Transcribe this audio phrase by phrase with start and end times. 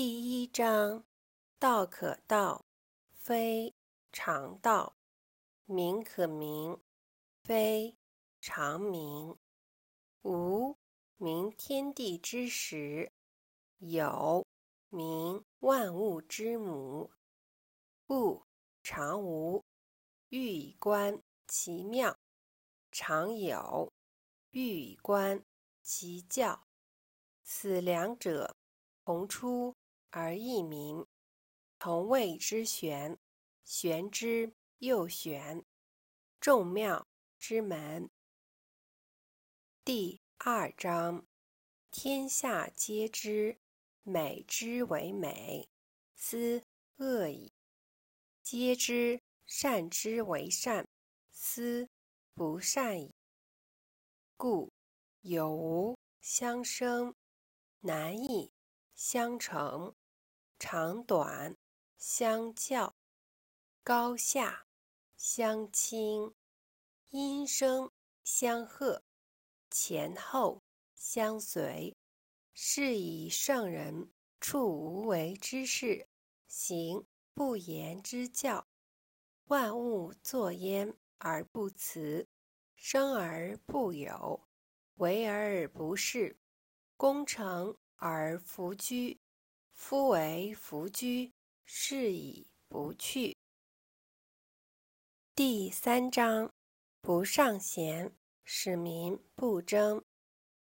[0.00, 1.02] 第一章：
[1.58, 2.64] 道可道，
[3.10, 3.74] 非
[4.12, 4.94] 常道；
[5.64, 6.78] 名可名，
[7.42, 7.96] 非
[8.40, 9.36] 常名。
[10.22, 10.76] 无
[11.16, 13.10] 名，天地之始；
[13.78, 14.46] 有
[14.88, 17.10] 名，万物之母。
[18.06, 18.44] 故
[18.84, 19.64] 常无，
[20.28, 22.14] 欲以观其妙；
[22.92, 23.92] 常有，
[24.50, 25.44] 欲以观
[25.82, 26.68] 其教。
[27.42, 28.56] 此两者，
[29.04, 29.74] 同出。
[30.10, 31.06] 而异名，
[31.78, 33.18] 同谓之玄。
[33.64, 35.62] 玄之又玄，
[36.40, 37.06] 众妙
[37.38, 38.08] 之门。
[39.84, 41.26] 第二章：
[41.90, 43.58] 天下皆知
[44.02, 45.68] 美之为美，
[46.14, 46.62] 斯
[46.96, 47.52] 恶已；
[48.42, 50.88] 皆知善之为善，
[51.30, 51.90] 斯
[52.32, 53.12] 不善已。
[54.38, 54.72] 故
[55.20, 57.14] 有无相生，
[57.80, 58.50] 难易
[58.94, 59.94] 相成。
[60.58, 61.56] 长短
[61.98, 62.96] 相较，
[63.84, 64.66] 高下
[65.16, 66.34] 相倾，
[67.10, 67.92] 音声
[68.24, 69.04] 相和，
[69.70, 70.62] 前后
[70.96, 71.96] 相随。
[72.52, 76.08] 是以圣人处无为之事，
[76.48, 78.66] 行不言之教。
[79.44, 82.26] 万物作焉而不辞，
[82.74, 84.48] 生而不有，
[84.96, 86.36] 为而不恃，
[86.96, 89.20] 功成而弗居。
[89.78, 91.32] 夫为弗居，
[91.64, 93.34] 是以不去。
[95.36, 96.52] 第三章：
[97.00, 98.12] 不尚贤，
[98.44, 100.02] 使民不争；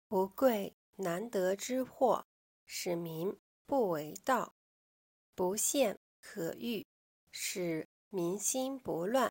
[0.09, 2.27] 不贵难得之货，
[2.65, 4.55] 使民不为盗；
[5.35, 6.85] 不陷可欲，
[7.31, 9.31] 使民心不乱。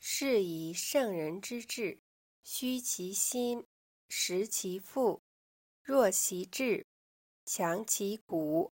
[0.00, 2.00] 是以圣人之治，
[2.42, 3.64] 虚其心，
[4.08, 5.22] 实其腹，
[5.82, 6.84] 弱其志。
[7.52, 8.70] 强其骨，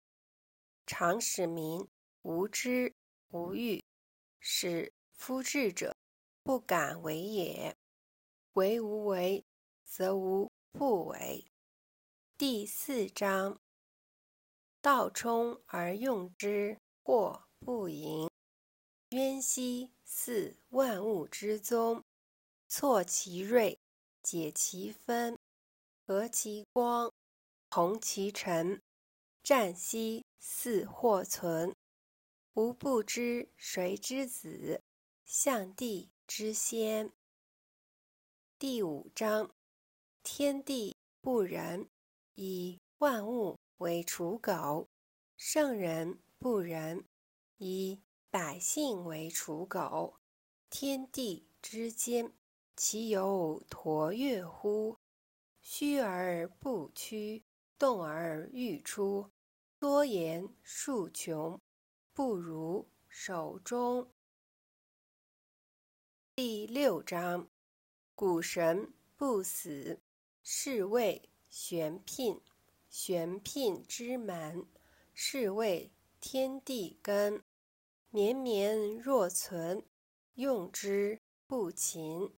[0.88, 1.86] 常使民
[2.22, 2.96] 无知
[3.28, 3.84] 无欲，
[4.40, 5.94] 使夫智者
[6.42, 7.76] 不敢为也。
[8.54, 9.44] 为无为，
[9.84, 11.44] 则无不为。
[12.38, 13.60] 第四章：
[14.82, 18.30] 道冲而用之，或不盈。
[19.10, 22.02] 渊兮，似万物之宗。
[22.70, 23.78] 错其锐，
[24.24, 25.38] 解其分，
[26.08, 27.12] 和其光。
[27.74, 28.82] 同其尘，
[29.42, 31.74] 战兮似或存。
[32.56, 34.82] 吾不知谁之子，
[35.24, 37.14] 象帝之先。
[38.60, 39.50] 第五章：
[40.22, 41.88] 天地不仁，
[42.36, 44.90] 以万物为刍狗；
[45.38, 47.06] 圣人不仁，
[47.56, 50.18] 以百姓为刍狗。
[50.70, 52.34] 天地之间，
[52.76, 54.98] 其有橐越乎？
[55.62, 57.46] 虚而不屈。
[57.82, 59.32] 动而欲出，
[59.80, 61.60] 多言数穷，
[62.14, 64.08] 不如守中。
[66.36, 67.50] 第六章：
[68.14, 70.00] 谷神不死，
[70.44, 72.44] 是谓玄牝。
[72.88, 74.68] 玄牝之门，
[75.16, 77.44] 是谓天地根。
[78.12, 79.84] 绵绵若存，
[80.36, 82.32] 用之不勤。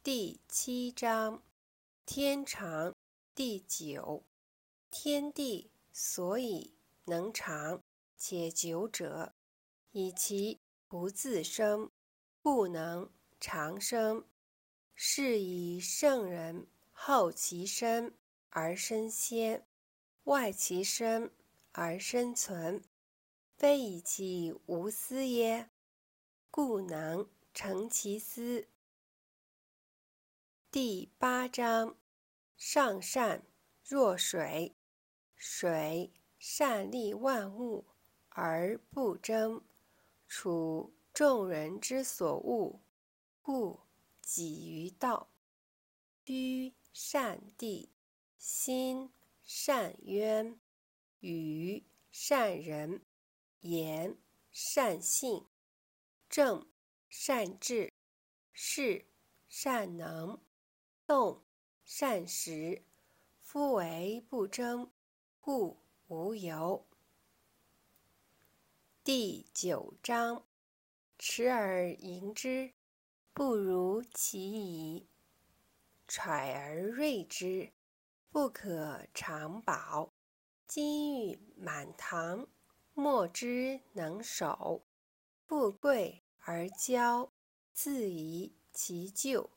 [0.00, 1.42] 第七章：
[2.06, 2.94] 天长。
[3.34, 4.22] 第九，
[4.92, 6.72] 天地所以
[7.06, 7.82] 能长
[8.16, 9.34] 且久者，
[9.90, 11.90] 以其不自生，
[12.40, 14.24] 故能长生。
[14.94, 18.14] 是以圣人后其身
[18.50, 19.66] 而身先，
[20.22, 21.32] 外其身
[21.72, 22.84] 而身存，
[23.56, 25.70] 非以其无私耶？
[26.52, 28.68] 故能成其私。
[30.70, 31.96] 第八章。
[32.66, 33.44] 上善
[33.84, 34.74] 若水，
[35.36, 37.84] 水善利万物
[38.30, 39.62] 而不争，
[40.26, 42.80] 处众人之所恶，
[43.42, 43.80] 故
[44.22, 45.28] 几于道。
[46.24, 47.90] 居善地，
[48.38, 50.58] 心善渊，
[51.20, 53.02] 语善人，
[53.60, 54.16] 言
[54.50, 55.44] 善信，
[56.30, 56.66] 正
[57.10, 57.92] 善治，
[58.54, 59.04] 事
[59.48, 60.40] 善能，
[61.06, 61.42] 动。
[61.86, 62.82] 善食，
[63.40, 64.90] 夫为不争，
[65.38, 65.76] 故
[66.08, 66.86] 无尤。
[69.04, 70.46] 第九章：
[71.18, 72.72] 持而盈之，
[73.34, 75.06] 不如其已；
[76.08, 77.70] 揣而锐之，
[78.30, 80.10] 不可长保。
[80.66, 82.48] 金玉满堂，
[82.94, 84.80] 莫之能守；
[85.44, 87.28] 富贵而骄，
[87.74, 89.50] 自遗其咎。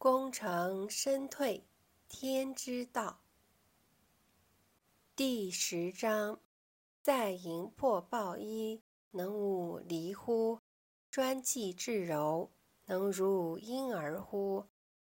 [0.00, 1.62] 功成身退，
[2.08, 3.20] 天之道。
[5.14, 6.40] 第十章：
[7.02, 8.80] 在营破暴衣，
[9.10, 10.58] 能无离乎？
[11.10, 12.50] 专气致柔，
[12.86, 14.64] 能如婴儿乎？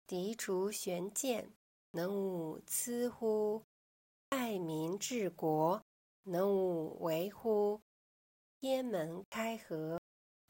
[0.06, 1.53] 涤除玄鉴，
[1.91, 3.63] 能无疵乎？
[4.27, 5.81] 爱民治国，
[6.24, 7.80] 能无为乎？
[8.59, 10.01] 天门开合，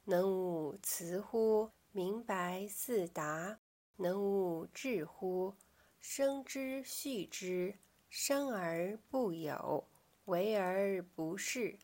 [0.05, 1.69] 能无雌乎？
[1.91, 3.59] 明白四达，
[3.97, 5.53] 能无智乎？
[5.99, 7.77] 生之畜之，
[8.09, 9.87] 生而不有，
[10.25, 11.77] 为而不恃，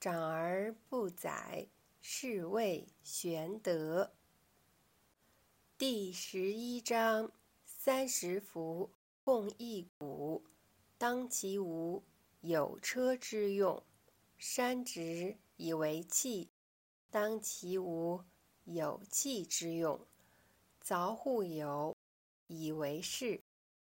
[0.00, 1.68] 长而不宰，
[2.00, 4.12] 是谓玄德。
[5.76, 7.30] 第十一章：
[7.64, 8.90] 三十辐，
[9.22, 10.42] 共一毂，
[10.98, 12.02] 当其无，
[12.40, 13.82] 有车之用；
[14.36, 16.50] 山直以为器，
[17.10, 18.24] 当其无，
[18.64, 20.00] 有器之用；
[20.84, 21.96] 凿户有，
[22.46, 23.40] 以为室。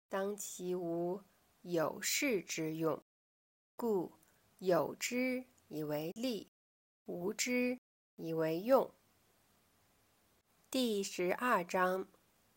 [0.09, 1.21] 当其无，
[1.62, 3.01] 有室之用，
[3.75, 4.12] 故
[4.59, 6.50] 有之以为利，
[7.06, 7.80] 无之
[8.15, 8.91] 以为用。
[10.69, 12.07] 第十二章：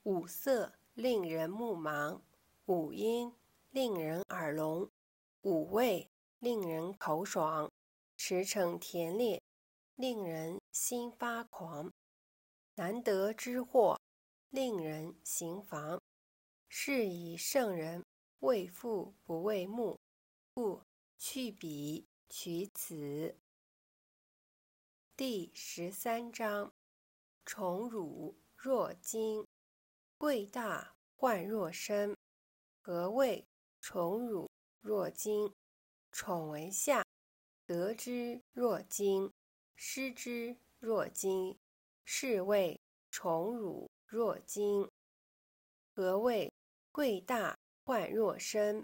[0.02, 2.20] 五色令人目盲，
[2.66, 3.32] 五音
[3.70, 4.90] 令人耳聋，
[5.42, 7.70] 五味令人口爽，
[8.16, 9.42] 驰骋甜猎，
[9.94, 11.90] 令人心发狂。
[12.74, 13.98] 难得之货，
[14.50, 16.00] 令人行妨。
[16.68, 18.04] 是以圣人
[18.40, 19.98] 为父不为目，
[20.52, 20.82] 故
[21.16, 23.38] 去彼取此。
[25.16, 26.70] 第十三章：
[27.46, 29.46] 宠辱若惊，
[30.18, 32.14] 贵大患若身。
[32.82, 33.46] 何谓
[33.80, 34.50] 宠辱
[34.80, 35.54] 若惊？
[36.12, 37.04] 宠为下，
[37.64, 39.32] 得之若惊，
[39.76, 41.58] 失之若惊，
[42.04, 44.90] 是谓宠辱若惊。
[45.94, 46.52] 何谓？
[46.92, 48.82] 贵大患若身，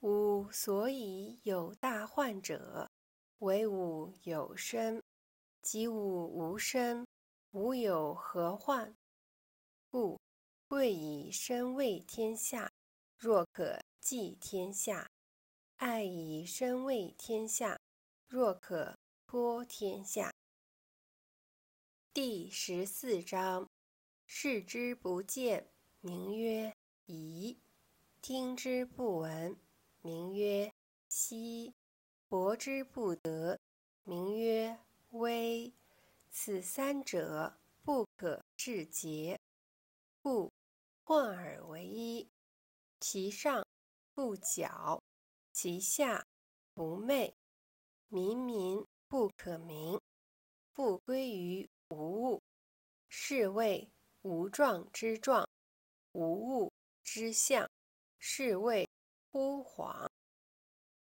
[0.00, 2.90] 吾所以有大患者，
[3.38, 5.00] 为吾有身；
[5.62, 7.06] 及吾无身，
[7.52, 8.94] 吾有何患？
[9.88, 10.20] 故
[10.68, 12.70] 贵以身为天下，
[13.16, 15.06] 若可寄天下；
[15.76, 17.80] 爱以身为天下，
[18.26, 20.30] 若可托天下。
[22.12, 23.69] 第十四章：
[24.32, 25.68] 视之不见，
[26.00, 26.72] 名曰。
[27.06, 27.58] 夷
[28.22, 29.58] 听之不闻，
[30.02, 30.72] 名曰
[31.08, 31.74] 希；
[32.28, 33.58] 博之不得，
[34.04, 34.78] 名曰
[35.10, 35.72] 微。
[36.30, 39.36] 此三者，不可致诘。
[40.22, 40.52] 故
[41.02, 42.28] 混而为一。
[43.00, 43.66] 其上
[44.14, 45.02] 不矫，
[45.52, 46.24] 其下
[46.72, 47.34] 不昧，
[48.06, 50.00] 民民不可名，
[50.72, 52.40] 复归于无物。
[53.08, 53.90] 是谓
[54.22, 55.48] 无状之状，
[56.12, 56.72] 无物。
[57.02, 57.68] 之象，
[58.18, 58.86] 是谓
[59.32, 60.06] 惚恍。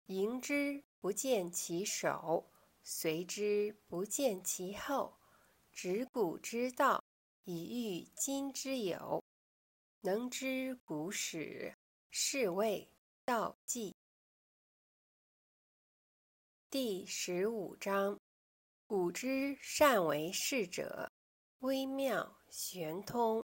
[0.06, 2.50] 迎之不见其首，
[2.83, 5.17] 随之不见其后。
[5.73, 7.03] 执古之道，
[7.44, 9.21] 以御今之有。
[10.01, 11.75] 能知古始，
[12.12, 12.88] 是谓
[13.25, 13.94] 道纪。
[16.69, 18.17] 第十五章：
[18.85, 21.12] 古之善为士者，
[21.59, 23.44] 微妙玄通，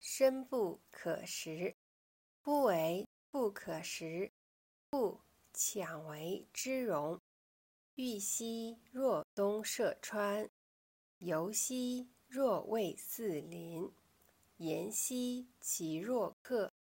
[0.00, 1.74] 深不可识。
[2.42, 4.30] 夫为不可识，
[4.90, 5.20] 故
[5.52, 7.20] 强为之容。
[7.96, 10.48] 玉兮若东涉川，
[11.18, 13.90] 游兮若渭四邻。
[14.58, 16.72] 言兮其若客，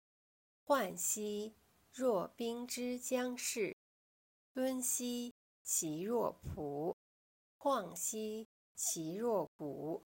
[0.67, 1.55] 涣兮
[1.93, 3.77] 若冰之将逝。
[4.53, 6.97] 敦兮其若朴，
[7.59, 10.05] 旷兮其若谷，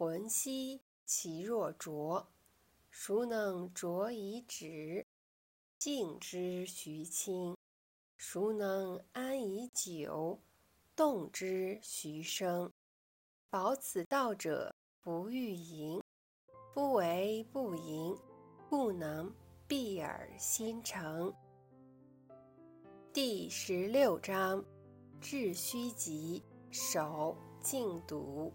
[0.00, 2.26] 魂兮其若浊。
[2.88, 5.04] 孰能浊以止？
[5.78, 7.54] 静之徐清。
[8.16, 10.40] 孰能安以久？
[10.96, 12.72] 动之徐生。
[13.50, 16.02] 保此道者，不欲盈。
[16.72, 18.16] 夫为不盈，
[18.70, 19.30] 故能
[19.68, 21.30] 闭而心诚。
[23.12, 24.64] 第十六章：
[25.20, 28.50] 致虚极，守静笃。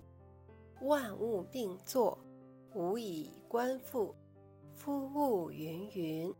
[0.82, 2.18] 万物并作，
[2.74, 4.14] 无以观复。
[4.74, 6.34] 夫物芸芸，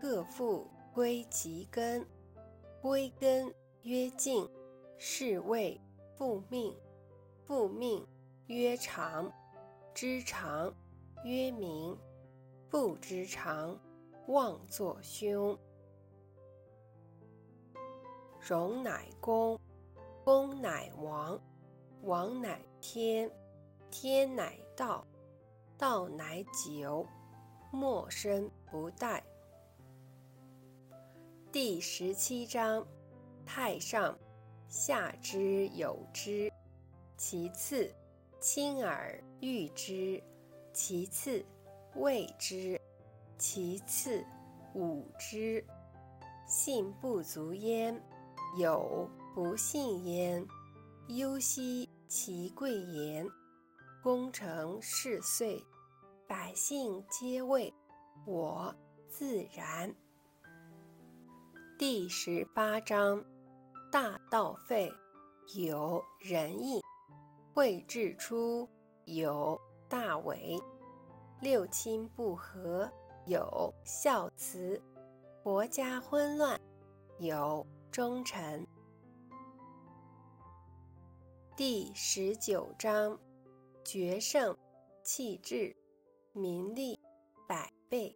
[0.00, 2.06] 各复归其根。
[2.82, 3.52] 归根
[3.82, 4.48] 曰静，
[4.98, 5.80] 是谓
[6.16, 6.76] 复命。
[7.44, 8.06] 复命
[8.46, 9.32] 曰长，
[9.94, 10.74] 知常
[11.24, 11.96] 曰明。
[12.68, 13.78] 不知常，
[14.26, 15.56] 妄作凶。
[18.40, 19.58] 容乃公，
[20.24, 21.40] 公乃王，
[22.02, 23.30] 王乃天，
[23.98, 25.06] 天乃道，
[25.78, 27.06] 道乃久。
[27.72, 29.22] 莫生不殆。
[31.50, 32.86] 第十七章：
[33.46, 34.16] 太上，
[34.68, 36.52] 下之有之；
[37.16, 37.90] 其次，
[38.38, 40.22] 亲而誉之；
[40.74, 41.42] 其次，
[41.94, 42.78] 畏之；
[43.38, 44.22] 其次，
[44.74, 45.64] 侮之。
[46.46, 47.98] 信不足焉，
[48.58, 50.46] 有不信焉。
[51.08, 53.26] 忧兮其贵言，
[54.06, 55.60] 功成事遂，
[56.28, 57.74] 百姓皆谓
[58.24, 58.72] 我
[59.08, 59.92] 自然。
[61.76, 63.20] 第十八章：
[63.90, 64.92] 大道废，
[65.56, 66.80] 有仁义；
[67.52, 68.68] 惠至出，
[69.06, 70.56] 有大伪；
[71.40, 72.88] 六亲不和，
[73.24, 74.80] 有孝慈；
[75.42, 76.60] 国家混乱，
[77.18, 78.64] 有忠臣。
[81.56, 83.18] 第十九章：
[83.86, 84.58] 决胜，
[85.04, 85.76] 气质，
[86.32, 86.98] 民利，
[87.46, 88.12] 百倍；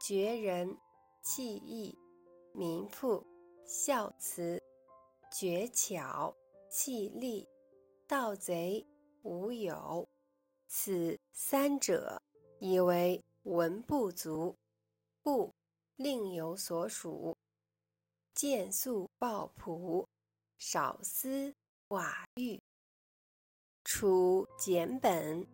[0.00, 0.76] 绝人，
[1.22, 1.96] 弃义，
[2.52, 3.24] 民富，
[3.64, 4.60] 孝慈；
[5.30, 6.34] 绝巧，
[6.68, 7.46] 弃利，
[8.08, 8.84] 盗贼，
[9.22, 10.08] 无有。
[10.66, 12.20] 此三者，
[12.58, 14.56] 以为文不足，
[15.22, 15.54] 故
[15.94, 17.36] 另有所属。
[18.34, 20.08] 见素抱朴，
[20.58, 21.54] 少思
[21.88, 22.60] 寡欲。
[23.86, 25.46] 处简本，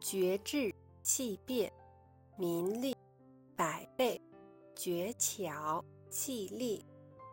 [0.00, 1.72] 绝智气变，
[2.36, 2.96] 民利
[3.54, 4.20] 百倍；
[4.74, 6.84] 绝巧气利，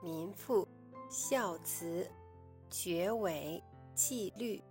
[0.03, 0.67] 民富
[1.09, 2.07] 孝慈；
[2.69, 3.61] 绝伪
[3.95, 4.61] 气律，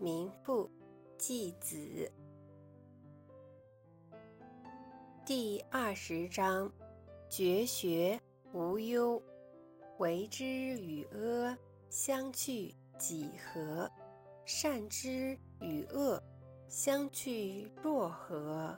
[0.00, 0.68] 民富
[1.16, 2.10] 继子。
[5.24, 6.68] 第二十章：
[7.28, 8.20] 绝学
[8.52, 9.22] 无忧，
[9.98, 11.56] 为之与阿
[11.88, 13.88] 相去几何？
[14.52, 16.20] 善之与恶，
[16.68, 18.76] 相去若何？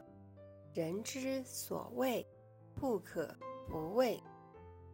[0.75, 2.25] 人之所谓
[2.75, 3.35] 不可
[3.71, 4.23] 不畏，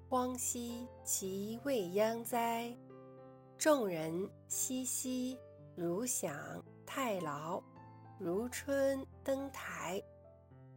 [0.08, 2.72] 荒兮其未央哉！
[3.58, 5.36] 众人熙熙，
[5.74, 7.60] 如享太牢，
[8.16, 10.00] 如春登台。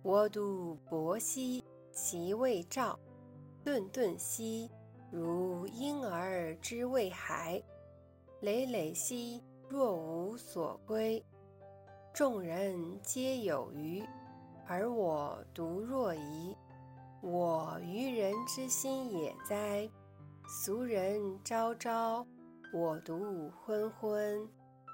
[0.02, 3.00] 我独泊兮其未兆，
[3.64, 4.68] 顿顿兮
[5.12, 7.62] 如婴儿之未孩，
[8.42, 9.44] 累累兮。
[9.72, 11.24] 若无所归，
[12.14, 14.04] 众人皆有余，
[14.68, 16.54] 而我独若遗。
[17.22, 19.90] 我愚人之心也哉！
[20.46, 22.28] 俗人昭昭，
[22.74, 24.46] 我独昏昏；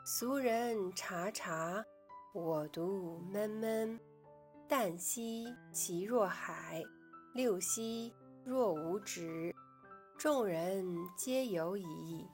[0.05, 1.83] 俗人察察，
[2.31, 3.99] 我独闷闷。
[4.69, 6.83] 旦兮其若海，
[7.33, 8.13] 六兮
[8.45, 9.51] 若无止。
[10.19, 10.85] 众人
[11.17, 12.27] 皆有矣。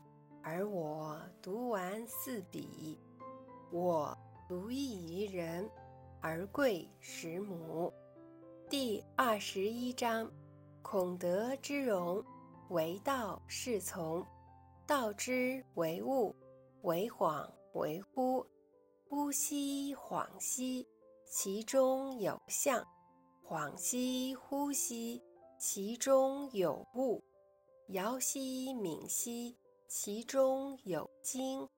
[0.45, 2.97] 而我独玩四笔，
[3.69, 5.69] 我独异于人，
[6.21, 7.91] 而贵十母。
[8.69, 10.31] 第二十一章：
[10.81, 12.23] 孔德之容，
[12.69, 14.25] 为道是从；
[14.87, 16.33] 道之为物，
[16.83, 18.47] 为恍为惚。
[19.09, 20.87] 惚兮恍兮，
[21.25, 22.81] 其中有象；
[23.45, 25.21] 恍兮惚兮，
[25.59, 27.21] 其中有物。
[27.89, 29.57] 摇兮冥兮。
[29.95, 31.69] 其中有精，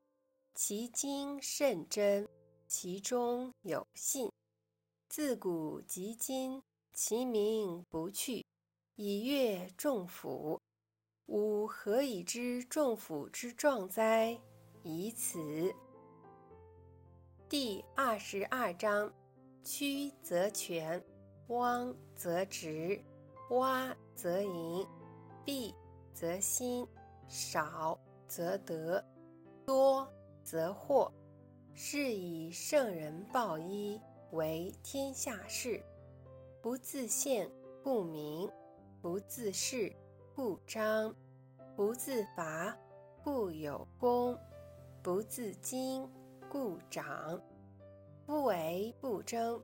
[0.53, 2.25] 其精甚真，
[2.65, 4.31] 其中有信。
[5.09, 8.45] 自古及今，其名不去，
[8.95, 10.61] 以阅众甫。
[11.25, 14.39] 吾何以知众甫之壮哉？
[14.81, 15.75] 以此。
[17.49, 19.13] 第二十二章：
[19.61, 21.03] 曲则全，
[21.49, 22.97] 汪则直，
[23.49, 24.87] 洼则盈，
[25.45, 25.75] 敝
[26.13, 26.87] 则新。
[27.27, 29.03] 少则得，
[29.65, 30.07] 多
[30.43, 31.11] 则惑。
[31.77, 33.99] 是以圣人报一
[34.31, 35.83] 为天下事。
[36.61, 37.51] 不自见，
[37.83, 38.49] 故明；
[39.01, 39.93] 不自是，
[40.33, 41.13] 故彰；
[41.75, 42.75] 不自伐，
[43.23, 44.35] 故有功；
[45.03, 46.07] 不自矜，
[46.49, 47.41] 故长。
[48.25, 49.61] 夫为不争，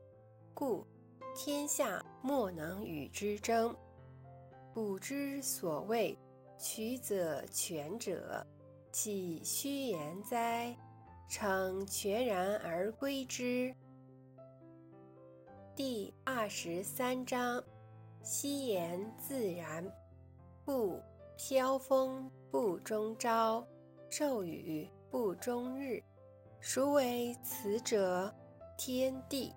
[0.52, 0.86] 故
[1.34, 3.74] 天下莫能与之争。
[4.74, 6.16] 古之所谓。
[6.62, 8.46] 曲则全者，
[8.92, 10.72] 岂虚言哉？
[11.28, 13.74] 诚全然而归之。
[15.74, 17.60] 第二十三章：
[18.22, 19.84] 夕言自然，
[20.64, 21.00] 故
[21.36, 23.66] 飘风不终朝，
[24.08, 26.00] 骤雨不终日。
[26.60, 28.32] 孰为此者？
[28.78, 29.52] 天地。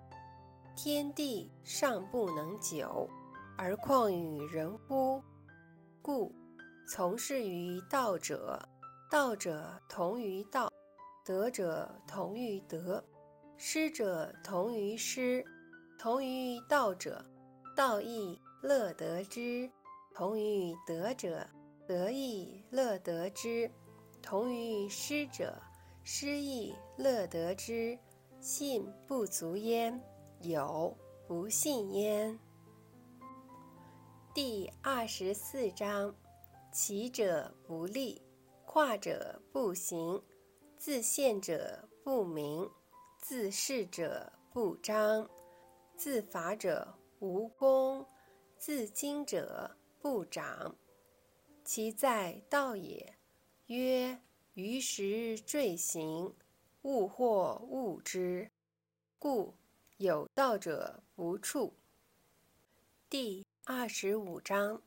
[0.74, 3.08] 天地尚不能久，
[3.56, 5.22] 而况与人乎？
[6.02, 6.34] 故。
[6.88, 8.60] 从事于道者，
[9.10, 10.72] 道者同于道，
[11.24, 13.02] 德者同于德，
[13.56, 15.44] 失者同于失。
[15.98, 17.24] 同于道者，
[17.74, 19.68] 道亦乐得之，
[20.14, 21.44] 同于德者，
[21.88, 23.68] 得亦乐得之；
[24.22, 25.60] 同于失者，
[26.04, 27.98] 失亦乐得之。
[28.38, 30.00] 信不足焉，
[30.42, 32.38] 有不信焉。
[34.34, 36.14] 第二十四章：
[36.76, 38.20] 起者不立，
[38.66, 40.22] 跨者不行，
[40.76, 42.70] 自见者不明，
[43.18, 45.26] 自是者不彰，
[45.96, 46.86] 自伐者
[47.20, 48.06] 无功，
[48.58, 49.74] 自矜者。
[50.02, 50.76] 不长，
[51.64, 53.14] 其在道也。
[53.68, 54.20] 曰：
[54.52, 56.34] 于时坠行，
[56.82, 58.50] 物或物之，
[59.18, 59.54] 故
[59.96, 61.72] 有道者不处。
[63.08, 64.80] 第二十五章：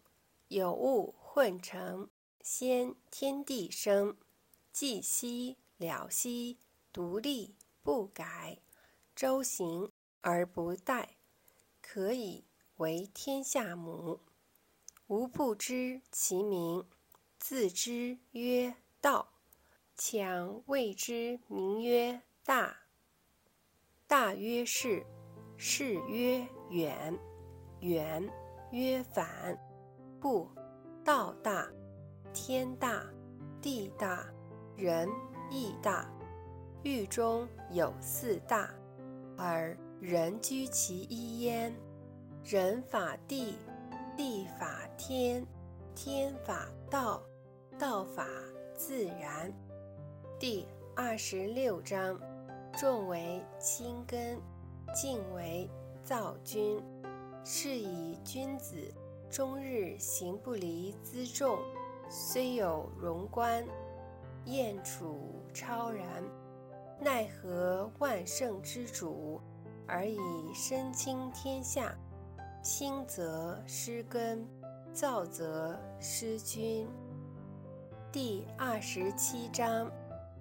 [0.48, 2.10] 有物混成，
[2.42, 4.18] 先天地生，
[4.74, 6.60] 寂兮了兮，
[6.92, 8.60] 独立不改，
[9.16, 11.08] 周行而不殆，
[11.82, 12.44] 可以
[12.76, 14.20] 为天下母。
[15.08, 16.86] 吾不知其名，
[17.38, 19.32] 自知曰道。
[19.96, 22.76] 强谓之名曰大。
[24.08, 25.06] 大曰是，
[25.56, 27.18] 是曰远，
[27.80, 28.30] 远
[28.74, 29.58] 曰反。
[30.20, 30.50] 故
[31.10, 31.68] 道大，
[32.36, 33.04] 天大，
[33.60, 34.28] 地大，
[34.78, 35.10] 人
[35.50, 36.08] 亦大。
[36.84, 38.70] 狱中有四大，
[39.36, 41.74] 而人居其一焉。
[42.44, 43.58] 人法地。
[44.16, 45.44] 地法天，
[45.96, 47.24] 天法道，
[47.80, 48.28] 道法
[48.76, 49.52] 自然。
[50.38, 52.20] 第二十六章：
[52.78, 54.40] 重为轻根，
[54.94, 55.68] 静为
[56.04, 56.80] 躁君。
[57.44, 58.76] 是以君子
[59.30, 61.60] 终日行不离辎重，
[62.10, 63.64] 虽有荣冠，
[64.46, 66.06] 燕处超然。
[67.00, 69.40] 奈何万乘之主，
[69.88, 70.20] 而以
[70.54, 71.96] 身轻天下？
[72.64, 74.46] 轻则失根，
[74.92, 76.88] 躁则失君。
[78.12, 79.92] 第二十七章：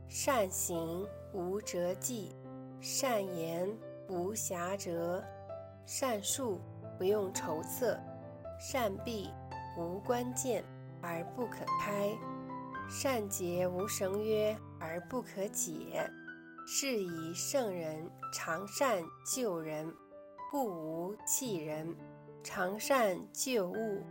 [0.09, 2.35] 善行无辙迹，
[2.81, 3.71] 善言
[4.09, 5.23] 无瑕谪，
[5.85, 6.59] 善述
[6.97, 8.01] 不用筹策，
[8.59, 9.31] 善闭
[9.77, 10.65] 无关键
[11.01, 12.11] 而不可开，
[12.89, 16.09] 善结无绳约而不可解。
[16.67, 19.91] 是以圣人常善救人。
[20.51, 21.95] 故无弃人，
[22.43, 24.03] 常善救物；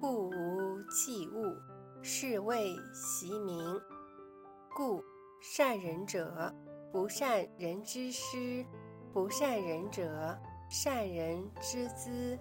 [0.00, 1.54] 故无弃物，
[2.02, 3.80] 是谓袭名。
[4.74, 5.00] 故
[5.40, 6.52] 善人者，
[6.90, 8.64] 不善人之师；
[9.12, 10.36] 不善人者，
[10.68, 12.36] 善人之资。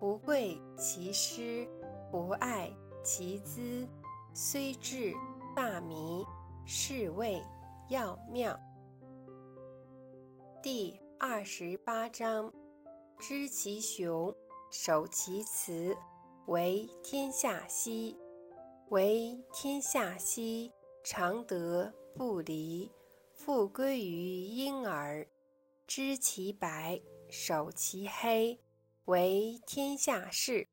[0.00, 1.68] 不贵其师，
[2.10, 2.72] 不爱
[3.04, 3.86] 其资，
[4.32, 5.12] 虽智
[5.54, 6.24] 大迷，
[6.64, 7.42] 是谓
[7.90, 8.58] 要妙。
[10.62, 12.50] 第二十八章。
[13.18, 14.34] 知其雄，
[14.70, 15.94] 守其雌，
[16.46, 18.16] 为天下溪。
[18.88, 20.72] 为天下溪，
[21.04, 22.90] 常德不离，
[23.34, 25.28] 复归于婴儿。
[25.86, 28.58] 知其白，守其黑，
[29.10, 30.68] 为天下事。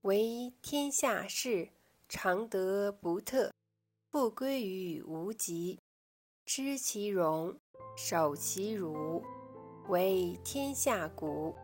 [0.00, 1.68] 为天下事，
[2.08, 3.52] 常德不特，
[4.10, 5.78] 复归于无极。
[6.44, 7.56] 知其荣，
[7.96, 9.22] 守其辱，
[9.86, 11.54] 为天下谷。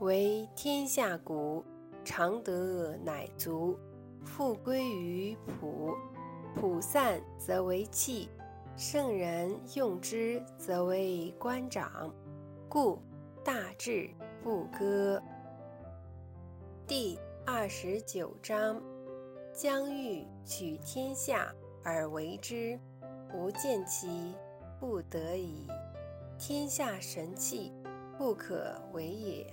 [0.00, 1.62] 为天下谷，
[2.06, 3.78] 常德乃足，
[4.24, 5.94] 复归于朴。
[6.54, 8.30] 朴散则为器，
[8.78, 12.10] 圣人用之则为官长。
[12.66, 12.98] 故
[13.44, 14.08] 大智
[14.42, 15.22] 不割。
[16.90, 18.82] 第二十九章：
[19.52, 22.76] 将欲取天下而为之，
[23.30, 24.34] 不见其
[24.80, 25.68] 不得已。
[26.36, 27.72] 天下神器，
[28.18, 29.46] 不可为也。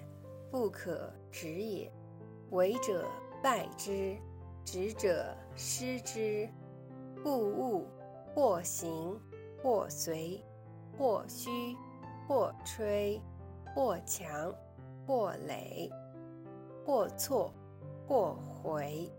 [0.50, 1.92] 不可执也，
[2.50, 3.08] 为者
[3.44, 4.18] 败之，
[4.66, 6.50] 执者失之。
[7.24, 7.86] 故物
[8.34, 9.16] 或行
[9.62, 10.44] 或随，
[10.98, 11.78] 或虚
[12.28, 13.22] 或吹，
[13.76, 14.52] 或强
[15.06, 15.88] 或羸，
[16.88, 17.54] 或错
[18.08, 19.12] 或回。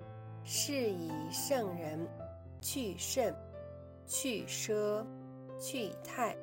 [0.42, 2.08] 是以圣人
[2.62, 3.36] 去甚，
[4.06, 5.04] 去奢，
[5.60, 6.34] 去泰。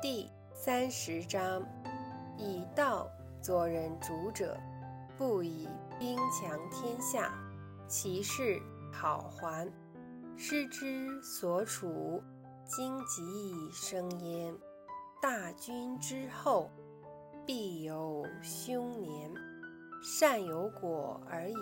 [0.00, 1.62] 第三十章，
[2.38, 3.06] 以道。
[3.40, 4.58] 做人主者，
[5.16, 7.32] 不以兵强天下，
[7.86, 9.70] 其势好还。
[10.36, 12.20] 师之所处，
[12.64, 14.52] 荆棘生焉。
[15.22, 16.68] 大军之后，
[17.46, 19.30] 必有凶年。
[20.02, 21.54] 善有果而已，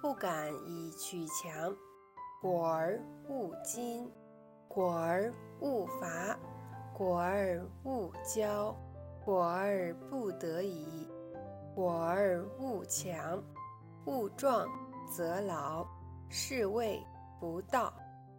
[0.00, 1.76] 不敢以取强。
[2.40, 4.08] 果而勿矜，
[4.68, 6.38] 果而勿伐，
[6.92, 8.74] 果而勿骄。
[9.24, 11.08] 果而不得已，
[11.74, 13.42] 果而勿强，
[14.06, 14.68] 勿壮
[15.08, 15.86] 则劳，
[16.28, 17.00] 是谓
[17.40, 17.92] 不道。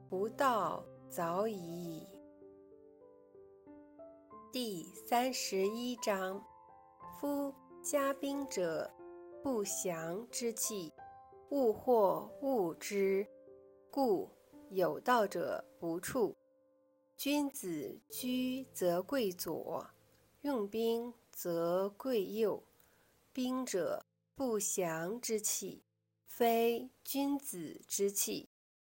[0.10, 2.08] 不道早已矣。
[4.52, 6.40] 第三十一章：
[7.20, 8.93] 夫家宾者，
[9.44, 10.94] 不祥之气，
[11.50, 13.28] 物或物之，
[13.92, 14.30] 故
[14.70, 16.34] 有道者不处。
[17.18, 19.86] 君子居则贵左，
[20.44, 22.64] 用兵则贵右。
[23.34, 25.84] 兵者，不祥之气，
[26.26, 28.48] 非君子之气。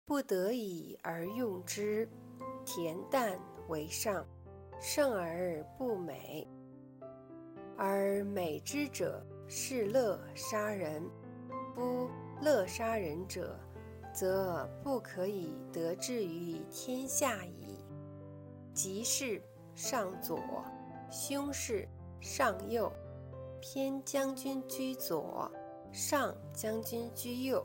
[0.04, 2.06] 不得已而用之，
[2.66, 4.26] 恬淡为上，
[4.78, 6.46] 胜而不美。
[7.78, 11.00] 而美之者，是乐杀人。
[11.76, 12.10] 夫
[12.42, 13.56] 乐杀人者，
[14.12, 17.78] 则不可以得志于天下矣。
[18.72, 19.40] 吉事
[19.76, 20.40] 上左，
[21.08, 21.88] 凶事
[22.20, 22.92] 上右。
[23.60, 25.48] 偏将军居左，
[25.92, 27.64] 上将军居右。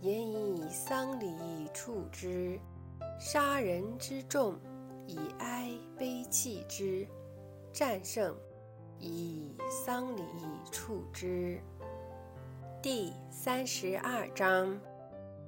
[0.00, 2.58] 言以丧礼处之，
[3.20, 4.58] 杀人之众，
[5.06, 7.06] 以哀悲泣之；
[7.72, 8.36] 战胜，
[9.02, 10.22] 以丧礼
[10.70, 11.60] 处之。
[12.80, 14.78] 第三十二章：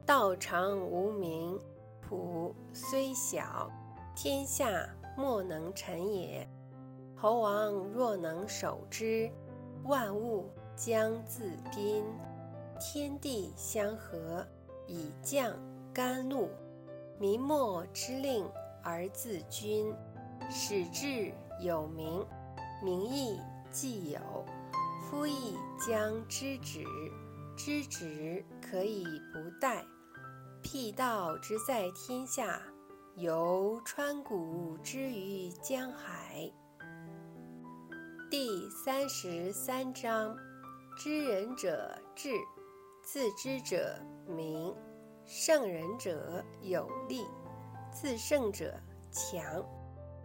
[0.05, 1.59] 道常无名，
[2.01, 3.71] 朴虽小，
[4.17, 4.67] 天下
[5.17, 6.47] 莫能臣也。
[7.15, 9.31] 侯王若能守之，
[9.85, 12.05] 万物将自宾。
[12.81, 14.45] 天地相合，
[14.89, 15.57] 以降
[15.93, 16.49] 甘露；
[17.21, 18.45] 民莫之令
[18.83, 19.95] 而自君，
[20.51, 22.27] 使志有名，
[22.83, 24.21] 名义既有，
[25.03, 26.85] 夫亦将知止。
[27.57, 29.85] 知止可以不殆。
[30.61, 32.61] 辟道之在天下，
[33.17, 36.51] 犹川谷之于江海。
[38.31, 40.37] 第三十三章：
[40.97, 42.31] 知人者智。
[43.05, 44.75] 自知者明，
[45.27, 47.25] 胜人者有力，
[47.93, 48.75] 自胜者
[49.13, 49.63] 强，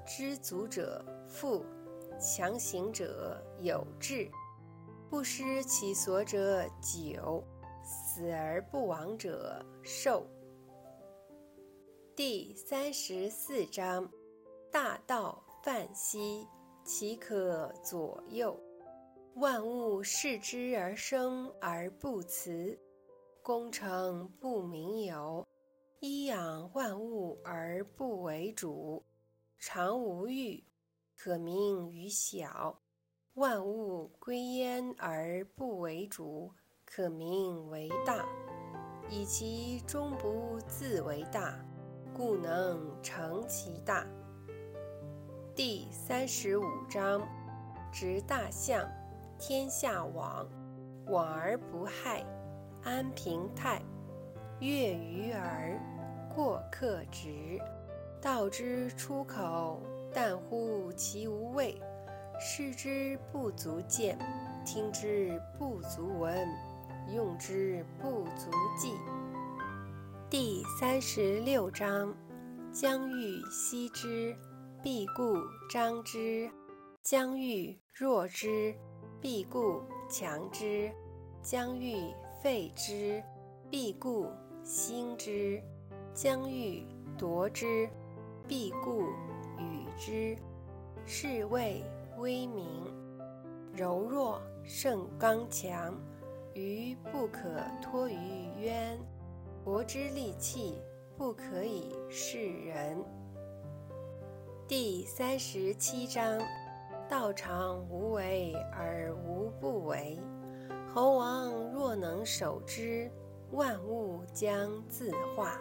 [0.08, 1.66] 知足者富，
[2.20, 4.30] 强行者有志，
[5.10, 7.42] 不失其所者久，
[7.82, 10.28] 死而不亡者寿。
[12.18, 14.12] 第三十四章：
[14.70, 16.46] 大道泛兮，
[16.84, 18.60] 其可左右？
[19.36, 22.78] 万物视之而生而不辞，
[23.42, 25.46] 功成不名有；
[26.02, 29.06] 衣养万物而不为主，
[29.58, 30.62] 常无欲，
[31.22, 32.78] 可名于小；
[33.34, 36.50] 万物归焉而不为主，
[36.86, 38.26] 可名为大。
[39.10, 41.60] 以其终不自为大，
[42.14, 44.08] 故能成其大。
[45.54, 47.22] 第三十五章：
[47.92, 48.90] 执大象。
[49.38, 50.48] 天下往，
[51.08, 52.26] 往而不害，
[52.82, 53.82] 安平泰。
[54.62, 55.78] 悦于耳，
[56.34, 57.60] 过客直。
[58.22, 59.82] 道之出口，
[60.14, 61.76] 但乎其无味；
[62.40, 64.18] 视之不足见，
[64.66, 66.48] 听之不足闻，
[67.14, 68.94] 用之不足计。
[70.30, 72.16] 第三十六章：
[72.72, 74.36] 将欲歙之，
[74.84, 75.36] 必固
[75.70, 76.50] 张之；
[77.02, 78.76] 将欲弱之。
[79.22, 80.90] 必固强之，
[81.42, 83.22] 将欲废之；
[83.70, 84.28] 必固
[84.64, 85.62] 兴之，
[86.14, 86.86] 将欲
[87.18, 87.90] 夺之；
[88.48, 89.04] 必固
[90.00, 90.36] 之。
[91.06, 91.84] 是谓
[92.18, 92.66] 威名。
[93.76, 95.94] 柔弱胜刚强，
[96.54, 98.98] 愚不可脱于渊。
[99.64, 100.82] 国之利器，
[101.18, 102.98] 不可以示人。
[104.68, 106.40] 第三十七章。
[107.10, 110.20] 道常无为而无不为，
[110.94, 113.10] 侯王若能守之，
[113.50, 115.60] 万物将自化。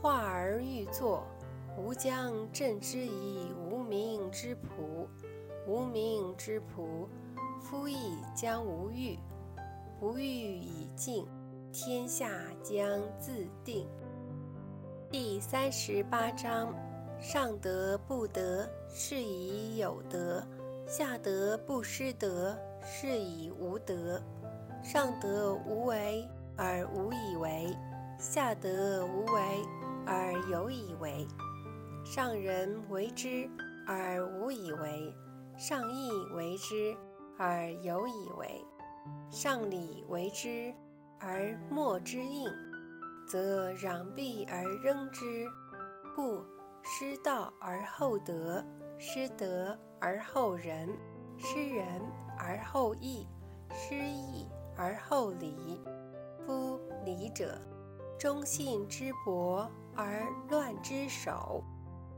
[0.00, 1.24] 化而欲作，
[1.78, 5.08] 吾将镇之以无名之朴。
[5.66, 7.08] 无名之朴，
[7.60, 9.18] 夫亦将无欲。
[10.00, 11.26] 不欲以静，
[11.72, 12.28] 天下
[12.62, 13.86] 将自定。
[15.10, 16.74] 第三十八章。
[17.20, 20.42] 上德不德，是以有德；
[20.88, 24.20] 下德不失德，是以无德。
[24.82, 27.72] 上德无为而无以为，
[28.18, 29.40] 下德无为
[30.04, 31.24] 而有以为。
[32.04, 33.48] 上人为之
[33.86, 35.14] 而无以为，
[35.56, 36.96] 上义为之
[37.38, 38.64] 而有以为，
[39.30, 40.74] 上礼为之
[41.18, 42.50] 而莫之应，
[43.26, 45.46] 则攘臂而扔之，
[46.14, 46.44] 故。
[46.84, 48.60] 失道而后德，
[48.98, 50.88] 失德而后仁，
[51.38, 51.86] 失仁
[52.36, 53.24] 而后义，
[53.72, 55.80] 失义而后礼。
[56.44, 57.56] 夫礼者，
[58.18, 61.62] 忠信之薄而乱之首；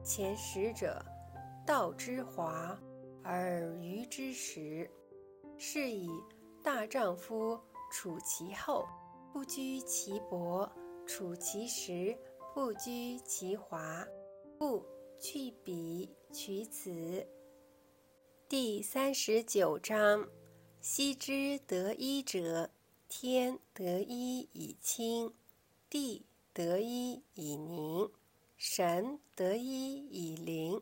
[0.04, 1.02] 前识者，
[1.66, 2.78] 道之华
[3.22, 4.88] 而愚之始。
[5.56, 6.10] 是以
[6.62, 7.58] 大丈夫
[7.90, 8.86] 处其厚，
[9.32, 10.68] 不居其薄；
[11.06, 12.14] 处其实，
[12.52, 14.06] 不居其华。
[14.58, 14.84] 故
[15.18, 17.26] 去彼取此。
[18.46, 20.28] 第三十九章：
[20.82, 22.70] 昔之得一者，
[23.08, 25.32] 天得一以清，
[25.88, 28.10] 地得一以宁，
[28.58, 30.80] 神得一以灵，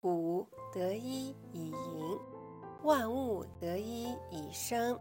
[0.00, 2.18] 谷得一以盈，
[2.84, 4.96] 万物得一以生，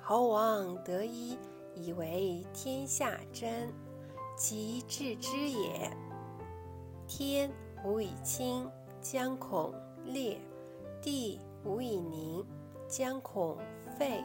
[0.00, 1.36] 侯王得一
[1.74, 3.70] 以为天下真。
[4.34, 5.94] 其治之也。
[7.06, 7.52] 天
[7.84, 8.66] 无以清，
[9.02, 9.74] 将恐
[10.06, 10.40] 裂。
[11.02, 12.42] 地无以宁，
[12.88, 13.58] 将恐
[13.98, 14.24] 废；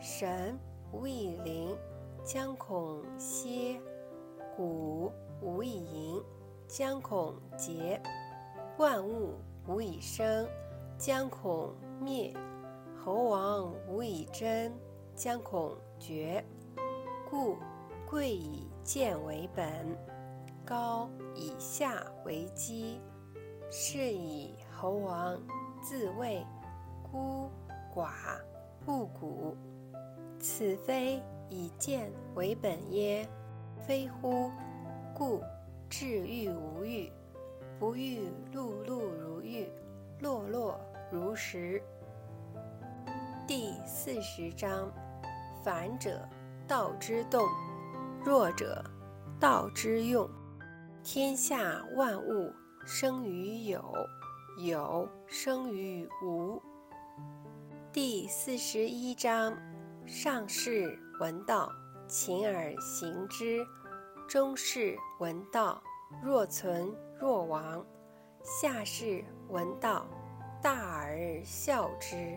[0.00, 0.58] 神
[0.92, 1.76] 无以灵，
[2.24, 3.78] 将恐歇；
[4.56, 6.24] 谷无以盈，
[6.66, 8.00] 将恐竭；
[8.78, 9.34] 万物
[9.66, 10.48] 无以生，
[10.98, 12.32] 将恐灭；
[13.04, 14.72] 侯王无以争，
[15.14, 16.44] 将恐绝。
[17.30, 17.56] 故
[18.08, 19.96] 贵以贱为本，
[20.64, 23.00] 高以下为基。
[23.70, 25.40] 是以侯王。
[25.86, 26.42] 自谓
[27.12, 27.50] 孤
[27.94, 28.08] 寡
[28.86, 29.54] 不古，
[30.40, 33.28] 此非以贱为本耶？
[33.86, 34.50] 非乎？
[35.14, 35.42] 故
[35.96, 37.08] 至欲无欲，
[37.78, 39.70] 不欲碌碌如玉，
[40.18, 41.80] 落落如石。
[43.46, 44.92] 第四十章：
[45.62, 46.28] 反者，
[46.66, 47.46] 道之动；
[48.24, 48.84] 弱者，
[49.38, 50.28] 道之用。
[51.04, 52.52] 天下万物
[52.84, 53.80] 生于有。
[54.64, 56.60] 有生于无。
[57.92, 59.56] 第四十一章：
[60.06, 61.70] 上士闻道，
[62.08, 63.64] 勤而行之；
[64.34, 65.80] 中士闻道，
[66.20, 67.80] 若存若亡；
[68.42, 70.08] 下士闻道，
[70.60, 72.36] 大而孝之。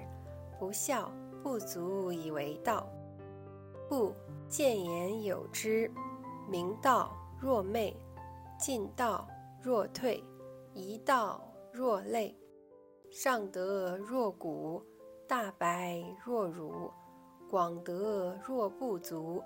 [0.60, 2.88] 不孝，不足以为道。
[3.90, 4.14] 故
[4.48, 5.92] 见言有之：
[6.48, 8.00] 明道若昧，
[8.60, 9.28] 进道
[9.60, 10.24] 若退，
[10.76, 11.42] 一道。
[11.74, 12.38] 若累，
[13.10, 14.86] 上德若谷，
[15.28, 16.92] 大白若辱，
[17.50, 19.42] 广德若不足，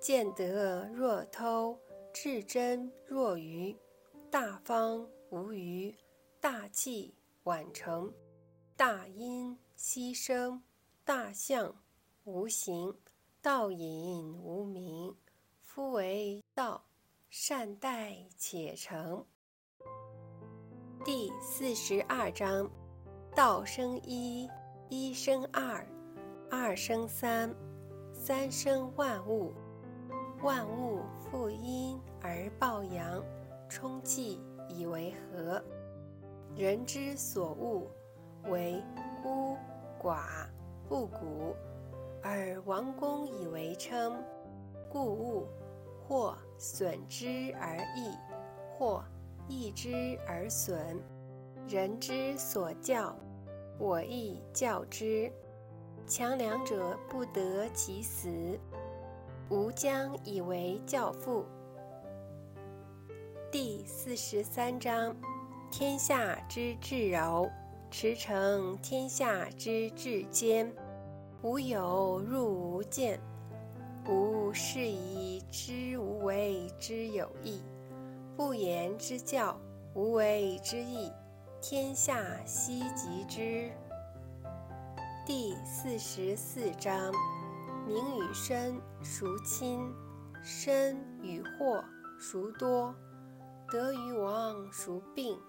[0.00, 1.76] 见德若偷，
[2.12, 3.76] 至真若愚，
[4.30, 5.92] 大方无余，
[6.40, 8.12] 大器晚成，
[8.76, 10.62] 大音希声，
[11.04, 11.74] 大象
[12.22, 12.96] 无形，
[13.42, 15.14] 道隐无名。
[15.60, 16.84] 夫为道，
[17.28, 19.26] 善待且成。
[21.04, 22.70] 第四十二章：
[23.34, 24.48] 道生一，
[24.88, 25.84] 一生二，
[26.48, 27.52] 二生三，
[28.12, 29.52] 三生万物。
[30.42, 33.22] 万物负阴而抱阳，
[33.68, 35.62] 冲气以为和。
[36.56, 38.82] 人之所恶，为
[39.22, 39.56] 孤
[40.00, 40.46] 寡
[40.88, 41.54] 不古，
[42.22, 44.22] 而王公以为称。
[44.90, 45.46] 故物，
[46.06, 48.16] 或损之而益，
[48.78, 49.02] 或。
[49.50, 51.02] 益之而损，
[51.66, 53.16] 人之所教，
[53.78, 55.32] 我亦教之。
[56.06, 58.28] 强梁者不得其死，
[59.50, 61.46] 吾将以为教父。
[63.50, 65.16] 第四十三章：
[65.70, 67.48] 天下之至柔，
[67.90, 70.70] 驰骋天下之至坚。
[71.40, 73.18] 吾有入无间，
[74.06, 77.62] 吾是以知无为之有益。
[78.36, 79.58] 不言之教，
[79.94, 81.10] 无为之义，
[81.62, 83.70] 天下希及之。
[85.24, 87.12] 第四十四章：
[87.88, 89.90] 名与身孰亲？
[90.44, 91.82] 身与祸
[92.20, 92.94] 孰多？
[93.72, 95.40] 德与亡孰病？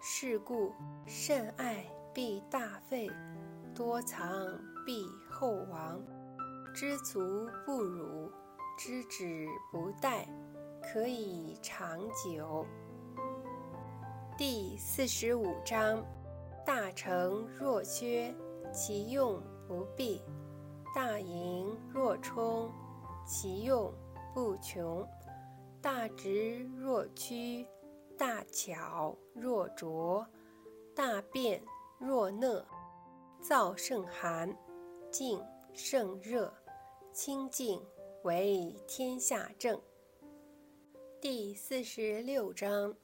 [0.00, 0.72] 是故
[1.06, 1.84] 甚爱
[2.14, 3.10] 必大费，
[3.74, 4.26] 多藏
[4.86, 6.00] 必后亡。
[6.74, 8.32] 知足不辱，
[8.78, 10.26] 知止不殆。
[10.82, 12.64] 可以长久。
[14.38, 16.02] 第四十五章：
[16.64, 18.34] 大成若缺，
[18.72, 20.22] 其用不弊；
[20.96, 22.72] 大盈若冲，
[23.26, 23.92] 其用
[24.32, 25.06] 不穷；
[25.82, 27.66] 大直若屈，
[28.16, 30.26] 大巧若拙，
[30.94, 31.62] 大辩
[31.98, 32.64] 若讷。
[33.42, 34.56] 燥胜寒，
[35.10, 35.38] 静
[35.74, 36.50] 胜热，
[37.12, 37.78] 清静
[38.22, 39.78] 为天下正。
[41.20, 42.96] 第四十六章：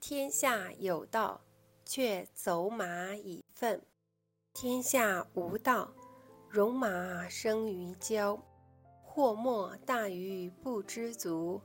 [0.00, 1.40] 天下有道，
[1.84, 3.78] 却走马以粪；
[4.52, 5.92] 天下无道，
[6.56, 8.42] 戎马生于郊。
[9.02, 11.60] 祸莫大于不知足，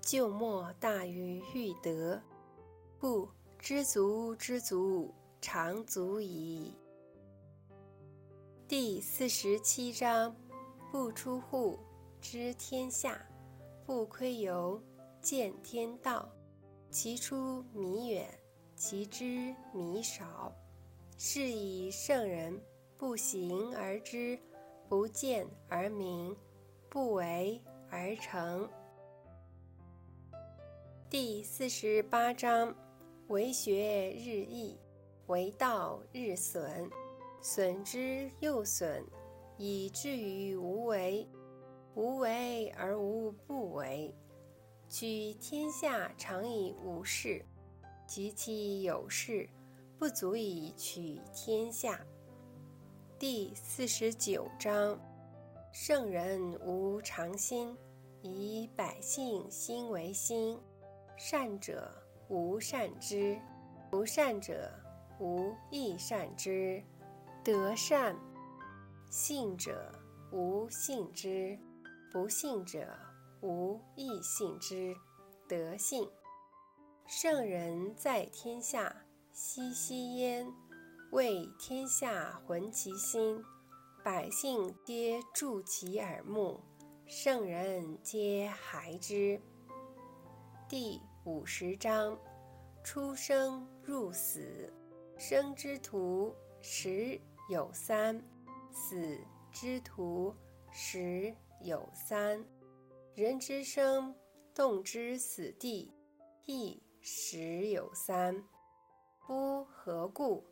[0.00, 2.22] 咎莫大于欲得。
[3.00, 6.72] 故知足知足，常足矣。
[8.68, 10.32] 第四十七章：
[10.92, 11.76] 不出户，
[12.20, 13.18] 知天下；
[13.84, 14.80] 不窥游，
[15.20, 16.30] 见天道。
[16.92, 18.24] 其出弥远，
[18.76, 20.52] 其知弥少。
[21.16, 22.56] 是以圣人
[22.98, 24.36] 不行而知，
[24.88, 26.36] 不见而明，
[26.90, 28.68] 不为而成。
[31.08, 32.74] 第四十八章：
[33.28, 34.76] 为学日益，
[35.28, 36.90] 为道日损，
[37.40, 39.04] 损之又损，
[39.56, 41.24] 以至于无为。
[41.94, 44.12] 无为而无不为。
[44.88, 47.44] 取天下常以无事，
[48.08, 49.48] 及其有事。
[49.98, 52.04] 不足以取天下。
[53.18, 54.96] 第四十九章：
[55.72, 57.76] 圣人无常心，
[58.22, 60.56] 以百姓心为心。
[61.16, 61.90] 善者
[62.28, 63.36] 无善之，
[63.90, 64.70] 不善者
[65.18, 66.80] 无亦善之。
[67.42, 68.16] 德善，
[69.10, 69.90] 信者
[70.30, 71.58] 无信之，
[72.12, 72.86] 不信者
[73.40, 74.94] 无亦信之。
[75.48, 76.08] 德性，
[77.04, 78.94] 圣人在天下。
[79.32, 80.46] 熙熙焉，
[81.12, 83.42] 为天下浑其心，
[84.04, 86.60] 百姓皆助其耳目，
[87.06, 89.40] 圣人皆孩之。
[90.68, 92.18] 第五十章：
[92.84, 94.70] 出生入死，
[95.16, 97.18] 生之徒十
[97.48, 98.22] 有三，
[98.70, 99.18] 死
[99.50, 100.34] 之徒
[100.70, 102.44] 十有三。
[103.14, 104.14] 人之生，
[104.54, 105.90] 动之死地，
[106.44, 108.44] 亦十有三。
[109.26, 110.44] 夫何故？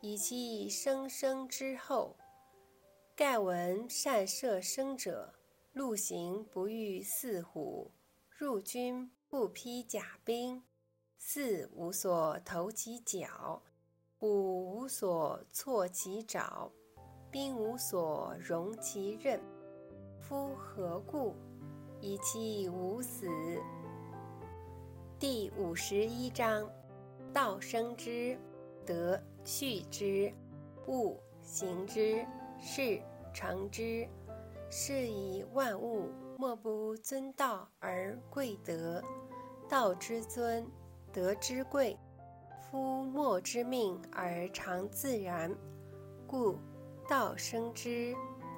[0.00, 2.16] 以其生生之后。
[3.16, 5.34] 盖闻善射生者，
[5.72, 7.90] 陆行不遇四虎；
[8.30, 10.62] 入军不披甲兵。
[11.16, 13.60] 四无所投其脚，
[14.20, 16.70] 虎无所措其爪，
[17.28, 19.40] 兵无所容其刃。
[20.20, 21.34] 夫何故？
[22.00, 23.26] 以其无死。
[25.18, 26.70] 第五十一章。
[27.32, 28.38] 道生之，
[28.86, 30.30] 德畜之，
[30.88, 32.22] 物行之，
[32.60, 33.00] 事
[33.32, 34.06] 成之。
[34.68, 39.02] 是以万物莫不尊道而贵德。
[39.66, 40.70] 道之尊，
[41.10, 41.96] 德之贵。
[42.60, 45.50] 夫莫之命而常自然，
[46.26, 46.58] 故
[47.08, 48.14] 道生之，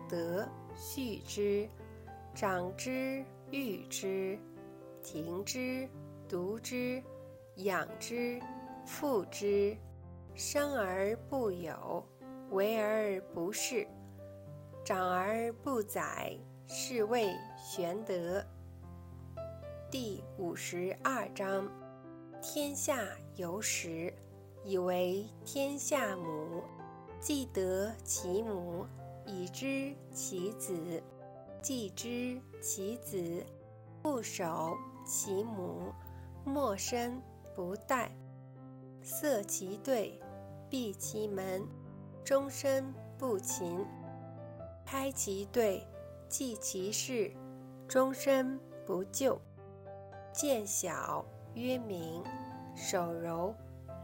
[0.09, 1.69] 德畜之，
[2.35, 4.37] 长之，育之，
[5.05, 5.89] 庭之，
[6.29, 7.01] 独之，
[7.59, 8.41] 养之。
[8.85, 9.77] 复之，
[10.35, 12.05] 生而不有，
[12.51, 13.87] 为而不恃，
[14.85, 18.45] 长而不宰，是谓玄德。
[19.91, 21.69] 第五十二章：
[22.41, 22.97] 天下
[23.37, 24.13] 有始，
[24.65, 26.63] 以为天下母。
[27.21, 28.87] 既得其母，
[29.27, 30.73] 以知其子；
[31.61, 33.45] 既知其子，
[34.01, 35.93] 不守其母，
[36.47, 37.21] 莫生
[37.55, 38.09] 不殆。
[39.03, 40.21] 塞其兑，
[40.69, 41.67] 闭其门，
[42.25, 43.85] 终身不勤；
[44.85, 45.87] 开其兑，
[46.29, 47.33] 济其事，
[47.89, 49.41] 终身不救。
[50.33, 52.23] 见小曰明，
[52.77, 53.55] 守柔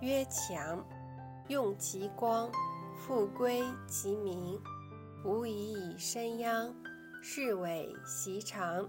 [0.00, 0.84] 曰强。
[1.48, 2.50] 用其光，
[2.96, 4.60] 复归其明。
[5.24, 6.74] 无以以身殃，
[7.22, 8.88] 是谓习常。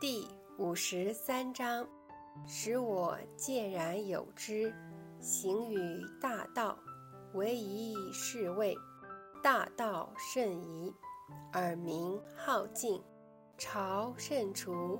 [0.00, 1.88] 第五十三章：
[2.46, 4.72] 使我见然有之。
[5.20, 6.78] 行于大道，
[7.34, 8.74] 唯宜是谓
[9.42, 10.94] 大道甚夷，
[11.52, 13.02] 耳民好径，
[13.58, 14.98] 朝甚除，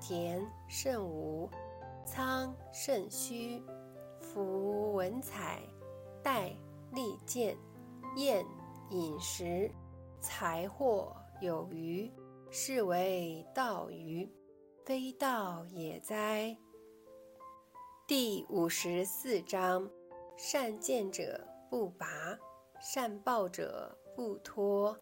[0.00, 1.48] 田甚芜，
[2.06, 3.62] 仓甚虚。
[4.20, 5.60] 夫文采，
[6.22, 6.54] 戴
[6.92, 7.56] 利剑，
[8.16, 8.44] 宴
[8.90, 9.70] 饮食，
[10.20, 12.10] 财货有余，
[12.50, 14.30] 是为道余，
[14.84, 16.56] 非道也哉！
[18.14, 19.88] 第五十四章：
[20.36, 22.06] 善见者不拔，
[22.78, 24.94] 善报者不脱。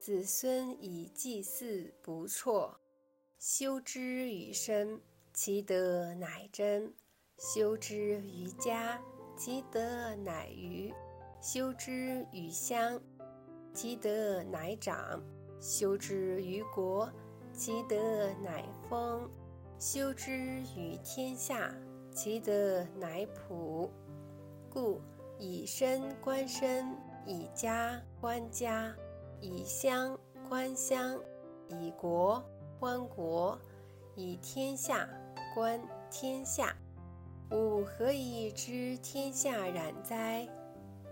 [0.00, 2.80] 子孙以祭祀不辍。
[3.38, 4.98] 修之于身，
[5.34, 6.90] 其德乃真；
[7.36, 8.98] 修之于家，
[9.36, 10.90] 其德乃余；
[11.42, 12.98] 修之于乡，
[13.74, 15.20] 其德乃长；
[15.60, 17.12] 修之于国，
[17.52, 19.28] 其德乃丰；
[19.78, 20.32] 修之
[20.74, 21.70] 于天下。
[22.16, 23.90] 其德乃普，
[24.70, 24.98] 故
[25.38, 26.96] 以身观身，
[27.26, 28.90] 以家观家，
[29.38, 31.20] 以乡观乡，
[31.68, 32.42] 以国
[32.80, 33.60] 观国，
[34.14, 35.06] 以天下
[35.54, 35.78] 观
[36.10, 36.74] 天下。
[37.50, 40.48] 吾何以知天下然哉？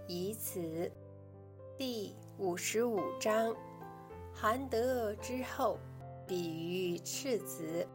[0.09, 0.90] 以此。
[1.76, 3.55] 第五十五章：
[4.32, 5.78] 含德之后，
[6.26, 7.86] 比喻赤子。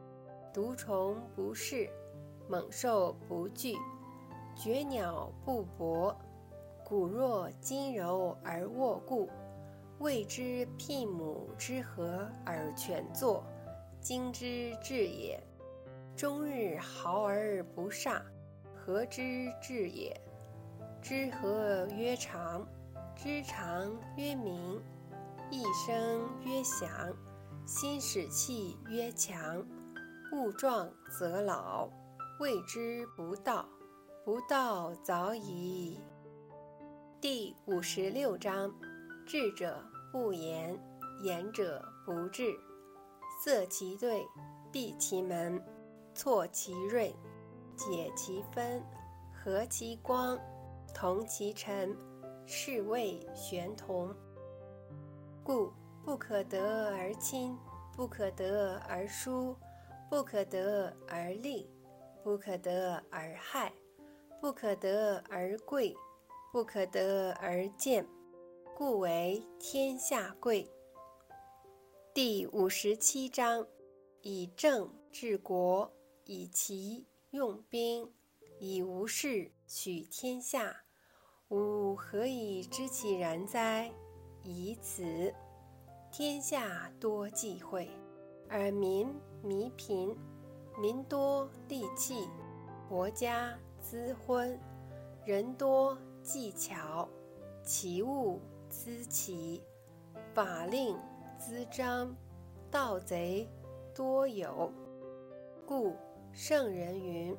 [0.53, 1.89] 毒虫不噬，
[2.49, 3.75] 猛兽不惧，
[4.55, 6.17] 绝鸟不搏。
[6.83, 9.29] 骨若筋柔而卧固，
[9.99, 13.43] 谓之牝牡之和而全作，
[14.01, 15.39] 精之至也。
[16.15, 18.19] 终日号而不煞，
[18.75, 20.19] 何之至也？
[20.99, 22.67] 知和曰长，
[23.15, 24.81] 知长曰明，
[25.51, 26.89] 一声曰响，
[27.67, 29.63] 心使气曰强。
[30.31, 31.89] 物壮则老，
[32.39, 33.67] 谓之不道。
[34.23, 35.99] 不道早已。
[37.19, 38.71] 第五十六章：
[39.25, 40.79] 智者不言，
[41.21, 42.53] 言者不智。
[43.43, 44.25] 塞其兑，
[44.71, 45.61] 闭其门，
[46.13, 47.13] 错其锐，
[47.75, 48.83] 解其分，
[49.33, 50.39] 和其光，
[50.93, 51.97] 同其尘，
[52.45, 54.15] 是谓玄同。
[55.43, 55.73] 故
[56.05, 57.57] 不可得而亲，
[57.95, 59.55] 不可得而疏。
[60.09, 61.69] 不可得而利，
[62.29, 63.73] 不可得而害，
[64.39, 65.95] 不可得而贵，
[66.51, 68.05] 不可得而贱，
[68.77, 70.69] 故为天下贵。
[72.13, 73.65] 第五十七章：
[74.21, 75.91] 以政治国，
[76.25, 78.13] 以奇用兵，
[78.59, 80.83] 以无事取天下。
[81.47, 83.91] 吾何以知其然哉？
[84.43, 85.33] 以此。
[86.11, 87.89] 天下多忌讳。
[88.47, 89.11] 而民
[89.43, 90.15] 弥贫，
[90.79, 92.29] 民多利器，
[92.87, 94.57] 国家资昏，
[95.25, 97.05] 人多技巧，
[97.61, 99.61] 其物资奇，
[100.33, 100.97] 法令
[101.37, 102.15] 滋章，
[102.71, 103.45] 盗贼
[103.93, 104.71] 多有。
[105.65, 105.93] 故
[106.31, 107.37] 圣人云：“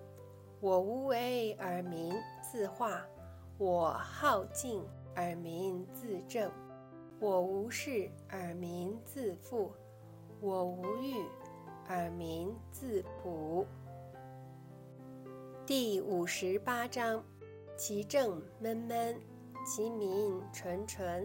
[0.61, 2.13] 我无为而民
[2.43, 3.07] 自化，
[3.57, 4.85] 我好静
[5.15, 6.53] 而民自正，
[7.19, 9.73] 我无事而民自富。”
[10.43, 11.27] 我无欲，
[11.91, 13.67] 耳民自朴。
[15.67, 17.21] 第五十八章：
[17.77, 19.21] 其政闷闷，
[19.67, 21.25] 其民纯纯；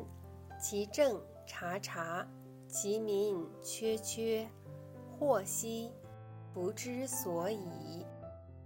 [0.60, 2.28] 其政察察，
[2.68, 4.50] 其民缺缺。
[5.20, 5.92] 祸兮
[6.52, 8.04] 福之所以，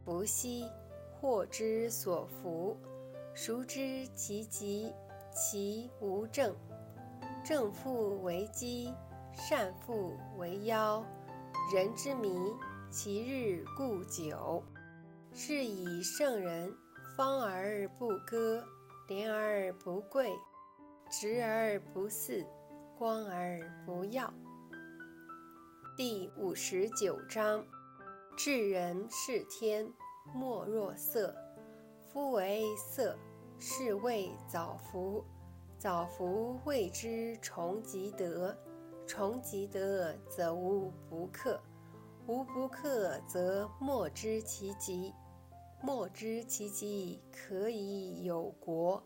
[0.05, 0.65] 福兮
[1.19, 2.77] 祸之所伏。
[3.35, 4.93] 孰知其极，
[5.33, 6.55] 其无正？
[7.43, 8.93] 正复为基。
[9.31, 11.05] 善复为妖，
[11.71, 12.51] 人之迷，
[12.89, 14.63] 其日固久。
[15.31, 16.75] 是以圣人
[17.15, 18.63] 方而不割，
[19.07, 20.31] 廉而不贵，
[21.11, 22.43] 直而不肆，
[22.97, 24.33] 光而不耀。
[25.95, 27.63] 第五十九章：
[28.35, 29.87] 治人是天，
[30.33, 31.35] 莫若色。
[32.11, 33.15] 夫为色，
[33.59, 35.23] 是谓早福。
[35.77, 38.57] 早福谓之崇吉德。
[39.09, 41.59] 崇吉德，则无不克；
[42.27, 45.11] 无不克，则莫知其极。
[45.81, 49.01] 莫知其极，可以有国；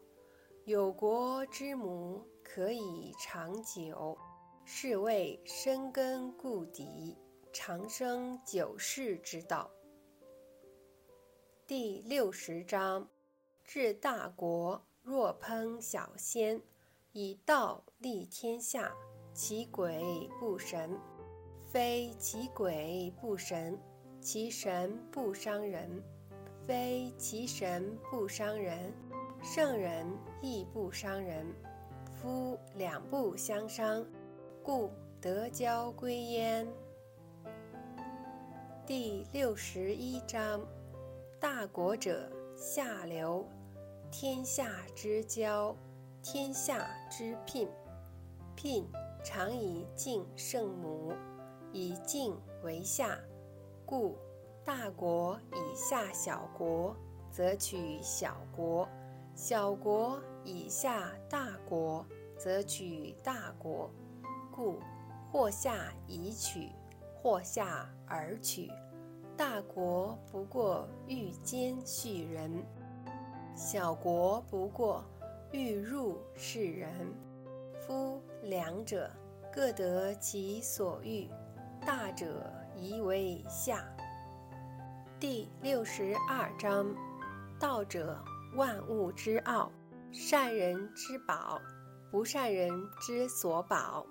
[0.65, 4.17] 有国之母，可以长久。
[4.65, 7.17] 是谓深根固底，
[7.53, 9.71] 长生久视之道。
[11.65, 13.09] 第六十章：
[13.63, 16.61] 治大国，若烹小鲜，
[17.13, 18.93] 以道立天下。
[19.33, 20.95] 其鬼不神，
[21.65, 23.75] 非其鬼不神，
[24.21, 25.89] 其神不伤人；
[26.67, 28.93] 非其神不伤人，
[29.41, 30.05] 圣人
[30.39, 31.47] 亦不伤人。
[32.21, 34.05] 夫两不相伤，
[34.61, 36.67] 故得交归焉。
[38.85, 40.61] 第六十一章：
[41.39, 43.43] 大国者，下流，
[44.11, 45.75] 天下之交，
[46.21, 47.67] 天下之聘，
[48.55, 48.87] 聘。
[49.23, 51.13] 常以敬圣母，
[51.71, 53.17] 以敬为下，
[53.85, 54.17] 故
[54.65, 56.93] 大国以下小国，
[57.31, 58.85] 则取小国；
[59.33, 62.05] 小国以下大国，
[62.37, 63.89] 则取大国。
[64.51, 64.77] 故
[65.31, 66.69] 或下以取，
[67.15, 68.69] 或下而取。
[69.35, 72.63] 大国不过欲兼畜人，
[73.55, 75.03] 小国不过
[75.51, 76.93] 欲入是人。
[77.79, 79.09] 夫两者，
[79.53, 81.29] 各得其所欲，
[81.85, 83.85] 大者宜为下。
[85.17, 86.93] 第六十二章：
[87.57, 88.21] 道者，
[88.57, 89.71] 万物之奥，
[90.11, 91.61] 善人之宝，
[92.11, 92.69] 不善人
[92.99, 94.05] 之所宝。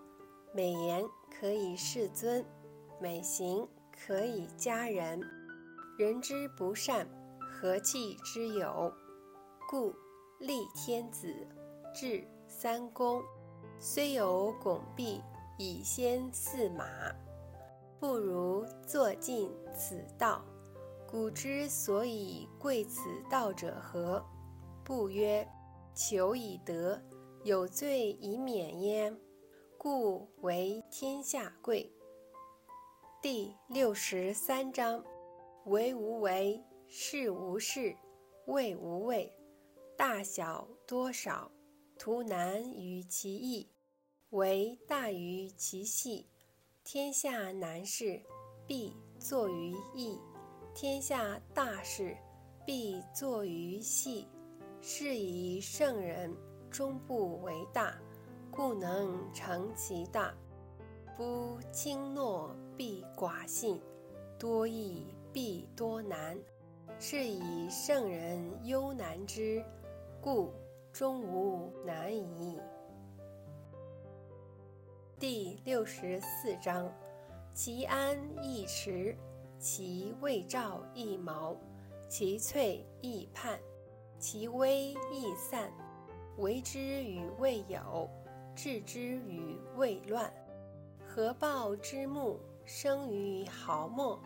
[0.55, 1.05] 美言
[1.39, 2.43] 可以世尊，
[2.99, 3.69] 美行
[4.07, 5.21] 可以加人。
[5.99, 7.07] 人之不善，
[7.39, 8.91] 何气之有？
[9.69, 9.95] 故
[10.39, 11.35] 立天子，
[11.95, 13.23] 制三公，
[13.85, 15.21] 虽有拱璧
[15.59, 16.87] 以先驷马，
[17.99, 20.41] 不如坐尽此道。
[21.05, 24.25] 古之所以贵此道者何？
[24.85, 25.45] 不曰
[25.97, 27.03] 求以得，
[27.43, 29.19] 有罪以免焉，
[29.77, 31.93] 故为天下贵。
[33.21, 35.05] 第六十三章：
[35.65, 37.97] 为无为，事无事，
[38.47, 39.35] 谓无畏。
[39.97, 41.51] 大小多少，
[41.99, 43.69] 图难于其易，
[44.33, 46.27] 为大于其细。
[46.85, 48.19] 天下难事，
[48.67, 50.19] 必作于易。
[50.75, 52.17] 天下大事，
[52.65, 54.27] 必作于细。
[54.81, 56.35] 是以圣人
[56.71, 57.95] 终不为大，
[58.51, 60.35] 故能成其大。
[61.15, 63.79] 夫轻诺必寡信，
[64.39, 66.39] 多易必多难。
[66.99, 69.63] 是以圣人忧难之，
[70.23, 70.55] 故
[70.91, 72.59] 终无难矣。
[75.23, 76.93] 第六十四章：
[77.55, 79.17] 其安易持。
[79.57, 81.57] 其未兆易毛，
[82.09, 83.57] 其脆易泮，
[84.19, 85.71] 其微易散。
[86.39, 88.11] 为之与未有，
[88.57, 90.29] 治之与未乱。
[91.07, 94.19] 合抱之木，生于毫末；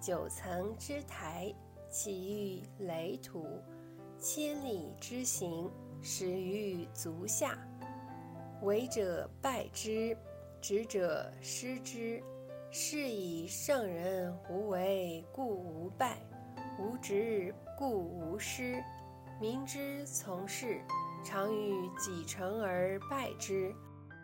[0.00, 1.52] 九层之台，
[1.90, 3.44] 起于垒土；
[4.20, 5.68] 千里之行，
[6.00, 7.58] 始于足下。
[8.62, 10.16] 为者败之，
[10.66, 12.22] 执者失之。
[12.70, 16.16] 是以圣人无为，故无败；
[16.78, 18.82] 无执，故无失。
[19.38, 20.80] 民之从事，
[21.22, 23.74] 常于己成而败之。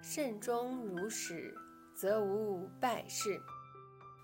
[0.00, 1.54] 慎终如始，
[1.94, 3.38] 则无败事。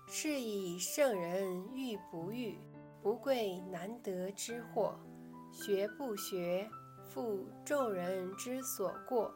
[0.07, 2.57] 是以圣人欲不欲，
[3.03, 4.97] 不贵难得之货；
[5.53, 6.67] 学不学，
[7.07, 9.31] 负众人之所过，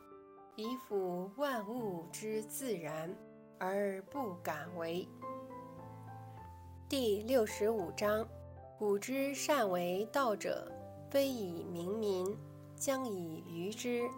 [0.61, 3.13] 以辅万物之自然。
[3.63, 5.07] 而不敢为。
[6.89, 8.27] 第六十五章：
[8.79, 10.67] 古之善为道者，
[11.11, 12.35] 非以明民，
[12.75, 14.09] 将以愚之。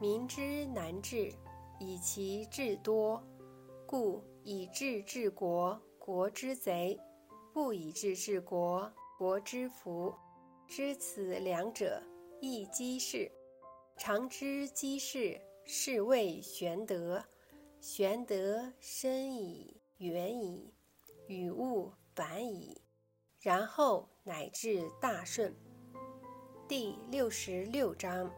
[0.00, 1.32] 民之难治，
[1.80, 3.20] 以其智多；
[3.86, 6.96] 故以智治国，国之贼；
[7.52, 10.14] 不以智治国，国之福。
[10.68, 12.00] 知此两者，
[12.40, 13.28] 亦稽式。
[13.96, 17.24] 常知稽式，是谓玄德。
[17.80, 20.72] 玄德深矣，远矣，
[21.26, 22.80] 与物反矣，
[23.40, 25.52] 然后乃至大顺。
[26.68, 28.32] 第六十六章：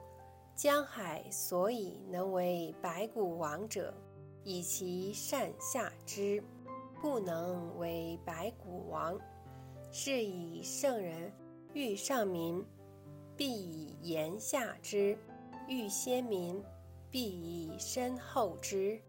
[0.57, 3.95] 江海所以能为百谷王者，
[4.43, 6.43] 以其善下之；
[7.01, 9.19] 不能为百谷王，
[9.91, 11.31] 是以圣人
[11.75, 12.65] 欲上民，
[13.37, 15.15] 必以言下之；
[15.69, 16.63] 欲先民，
[17.11, 19.01] 必以身后之。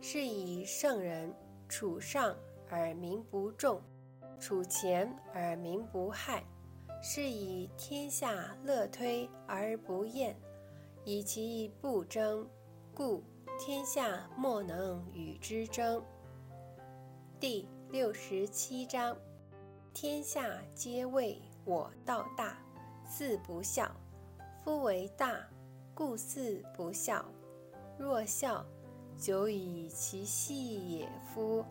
[0.00, 1.34] 是以圣人
[1.68, 2.36] 处上
[2.70, 3.82] 而民不重，
[4.38, 6.44] 处前而民不害。
[7.02, 10.36] 是以天下乐推而不厌，
[11.04, 12.48] 以其不争，
[12.94, 13.22] 故
[13.58, 16.02] 天下莫能与之争。
[17.40, 19.16] 第六十七章：
[19.92, 22.58] 天下皆谓我道大，
[23.04, 23.90] 四不孝。
[24.64, 25.40] 夫为大，
[25.94, 27.24] 故四不孝。
[27.98, 28.64] 若孝，
[29.18, 31.64] 久以其细也夫！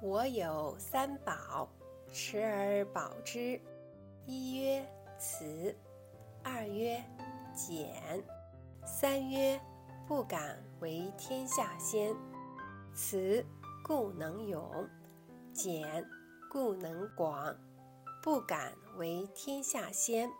[0.00, 1.68] 我有三宝，
[2.12, 3.60] 持而保之。
[4.24, 4.86] 一曰
[5.18, 5.74] 慈，
[6.44, 7.02] 二曰
[7.52, 7.92] 俭，
[8.86, 9.60] 三曰
[10.06, 12.14] 不敢为天下先。
[12.94, 13.44] 慈
[13.82, 14.88] 故能勇，
[15.52, 16.08] 俭
[16.48, 17.52] 故能广，
[18.22, 20.30] 不敢为天下先，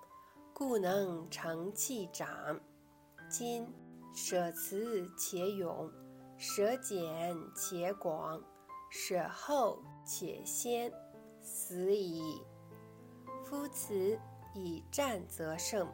[0.52, 2.60] 故能成器长。
[3.28, 3.66] 今
[4.14, 5.90] 舍慈且勇。
[6.36, 8.42] 舍俭且广，
[8.90, 10.92] 舍后且先，
[11.40, 12.42] 死矣。
[13.44, 14.18] 夫慈
[14.54, 15.88] 以战则胜，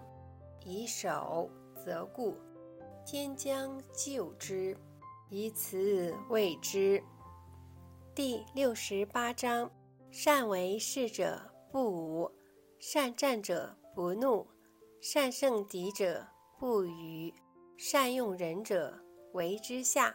[0.64, 1.50] 以守
[1.84, 2.36] 则固。
[3.04, 4.76] 天将救之，
[5.28, 7.02] 以慈卫之。
[8.14, 9.70] 第六十八章：
[10.10, 11.40] 善为士者
[11.70, 12.30] 不武，
[12.78, 14.46] 善战者不怒，
[15.00, 16.26] 善胜敌者
[16.58, 17.34] 不语，
[17.82, 18.92] 善用人者
[19.32, 20.14] 为之下。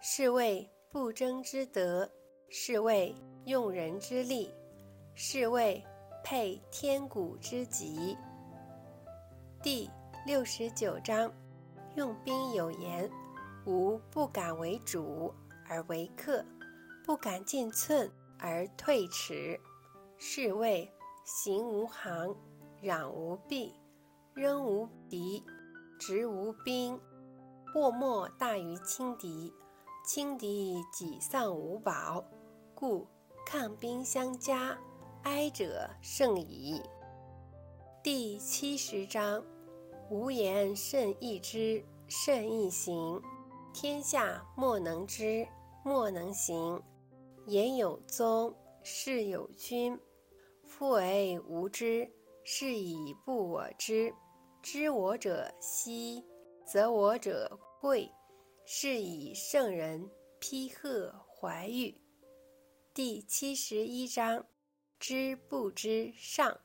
[0.00, 2.10] 是谓不争之德，
[2.48, 4.50] 是谓用人之力，
[5.14, 5.84] 是谓
[6.24, 8.16] 配天古之极。
[9.62, 9.90] 第
[10.24, 11.30] 六十九章：
[11.96, 13.10] 用兵有言，
[13.66, 15.34] 吾不敢为主
[15.68, 16.42] 而为客，
[17.04, 19.60] 不敢进寸而退尺，
[20.16, 20.90] 是谓
[21.26, 22.34] 行无行，
[22.82, 23.74] 攘无弊，
[24.32, 25.44] 扔无敌，
[25.98, 27.00] 执无兵。
[27.72, 29.52] 祸莫大于轻敌，
[30.04, 32.24] 轻敌己丧无宝，
[32.74, 33.06] 故
[33.44, 34.78] 抗兵相加，
[35.24, 36.80] 哀者胜矣。
[38.02, 39.44] 第七十章：
[40.08, 43.20] 无言胜义之，胜义行，
[43.74, 45.46] 天下莫能知，
[45.84, 46.80] 莫能行。
[47.46, 49.98] 言有宗，事有君。
[50.64, 52.10] 夫为无知，
[52.42, 54.14] 是以不我知。
[54.68, 56.24] 知我者希，
[56.66, 58.10] 则我者贵。
[58.64, 60.10] 是以圣人
[60.40, 61.94] 批贺怀玉。
[62.92, 64.44] 第七十一章：
[64.98, 66.62] 知不知上，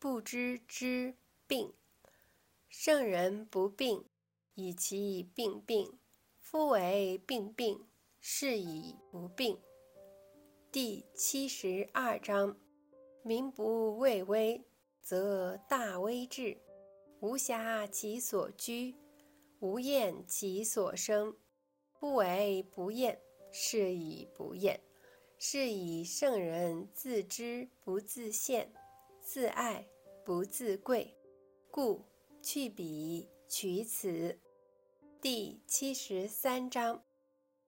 [0.00, 1.14] 不知知
[1.46, 1.72] 病。
[2.68, 4.04] 圣人不病，
[4.56, 5.96] 以其病病。
[6.40, 7.86] 夫为病病，
[8.18, 9.56] 是以不病。
[10.72, 12.56] 第七十二章：
[13.22, 14.64] 民不畏威，
[15.00, 16.56] 则大威至；
[17.26, 18.94] 无暇其所居，
[19.58, 21.36] 无厌其所生。
[21.98, 23.20] 不为不厌，
[23.50, 24.80] 是以不厌。
[25.36, 28.72] 是以圣人自知不自见，
[29.20, 29.88] 自爱
[30.24, 31.16] 不自贵。
[31.68, 32.04] 故
[32.40, 34.38] 去彼取此。
[35.20, 37.02] 第七十三章：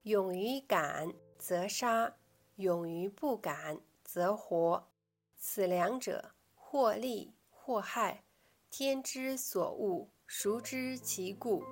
[0.02, 2.16] 勇于敢则杀。
[2.54, 4.88] 勇于不敢则活，
[5.36, 8.22] 此两者或利或害，
[8.70, 11.62] 天之所恶，孰知其故？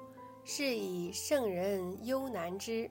[0.45, 2.91] 是以圣人忧难之。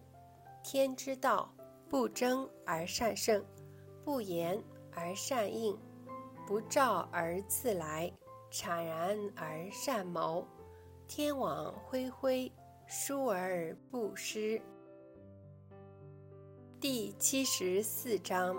[0.64, 1.53] 天之道，
[1.89, 3.43] 不争而善胜，
[4.03, 5.78] 不言而善应，
[6.45, 8.12] 不召而自来，
[8.51, 10.47] 谄然而善谋。
[11.08, 12.51] 天网恢恢，
[12.88, 14.62] 疏而不失。
[16.80, 18.56] 第七十四章：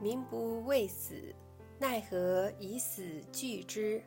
[0.00, 1.34] 民不畏死，
[1.78, 4.02] 奈何以死惧之？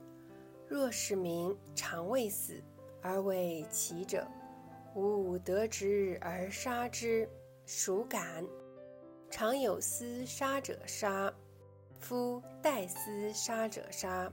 [0.71, 2.63] 若使民常畏死
[3.01, 4.25] 而畏其者，
[4.95, 7.27] 吾得之而杀之，
[7.65, 8.47] 孰敢？
[9.29, 11.29] 常有司杀者杀，
[11.99, 14.31] 夫待司杀者杀，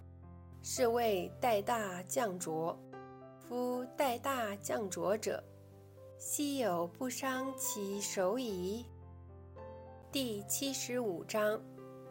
[0.63, 2.79] 是谓待大将浊。
[3.49, 5.43] 夫待大将浊者，
[6.19, 8.87] 昔有不伤其手矣？
[10.13, 11.61] 第七十五章：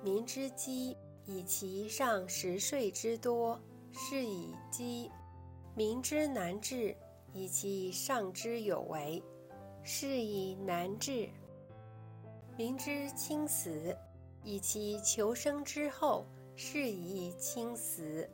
[0.03, 3.57] 民之饥，以其上食税之多，
[4.00, 5.10] 是以饥；
[5.74, 6.95] 民之难治，
[7.34, 9.24] 以其上之有为，
[9.82, 11.30] 是以难治；
[12.56, 13.98] 民之轻死，
[14.43, 18.30] 以其求生之后，是以轻死。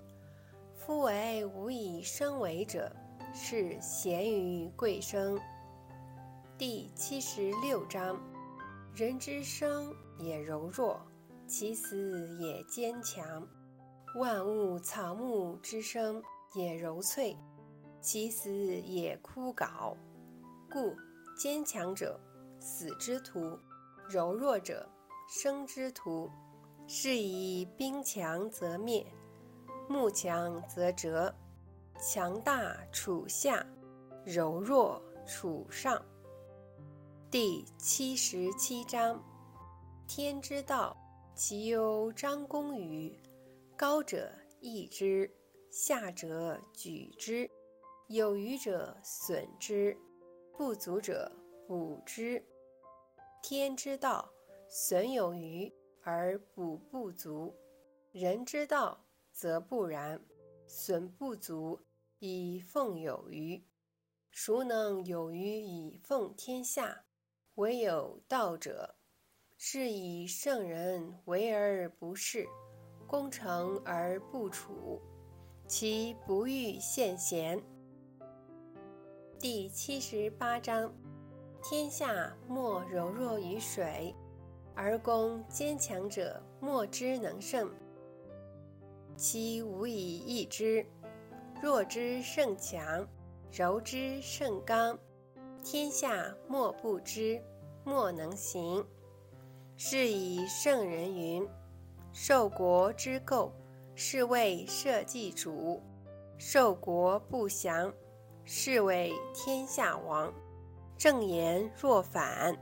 [0.75, 2.93] 夫为无以生为者，
[3.33, 5.39] 是贤于贵生。
[6.57, 8.21] 第七十六章。
[8.93, 11.01] 人之生也柔弱，
[11.47, 13.47] 其死也坚强。
[14.15, 16.21] 万物草木之生
[16.53, 17.35] 也柔脆，
[17.99, 19.95] 其死也枯槁。
[20.71, 20.95] 故
[21.35, 22.19] 坚强者
[22.59, 23.57] 死之徒，
[24.07, 24.87] 柔弱者
[25.27, 26.29] 生之徒。
[26.85, 29.03] 是以兵强则灭，
[29.87, 31.33] 木强则折。
[31.97, 33.65] 强大处下，
[34.25, 35.99] 柔弱处上。
[37.31, 39.23] 第七十七章：
[40.05, 40.95] 天之道，
[41.33, 43.17] 其由张弓与？
[43.83, 44.31] 高者
[44.61, 45.29] 抑之，
[45.69, 47.51] 下者举之。
[48.07, 49.97] 有余者损之，
[50.57, 51.29] 不足者
[51.67, 52.41] 补之。
[53.41, 54.31] 天之道，
[54.69, 55.69] 损有余
[56.01, 57.53] 而补不足；
[58.13, 59.03] 人之道
[59.33, 60.25] 则不然，
[60.65, 61.81] 损不足
[62.19, 63.61] 以奉有余。
[64.31, 67.03] 孰能有余以奉天下？
[67.55, 68.95] 唯有道者，
[69.57, 72.47] 是以圣人为而不恃，
[73.13, 74.99] 功成而不处，
[75.67, 77.61] 其不欲献贤。
[79.37, 80.91] 第七十八章：
[81.61, 84.15] 天下莫柔弱于水，
[84.73, 87.71] 而攻坚强者莫之能胜。
[89.15, 90.83] 其无以易之。
[91.61, 93.07] 弱之胜强，
[93.51, 94.97] 柔之胜刚。
[95.63, 97.39] 天下莫不知，
[97.85, 98.83] 莫能行。
[99.77, 101.47] 是以圣人云
[102.15, 103.51] ：“受国之垢，
[103.95, 105.81] 是谓社稷主；
[106.37, 107.91] 受国不祥，
[108.45, 110.31] 是谓天下王。”
[110.95, 112.55] 正言若反。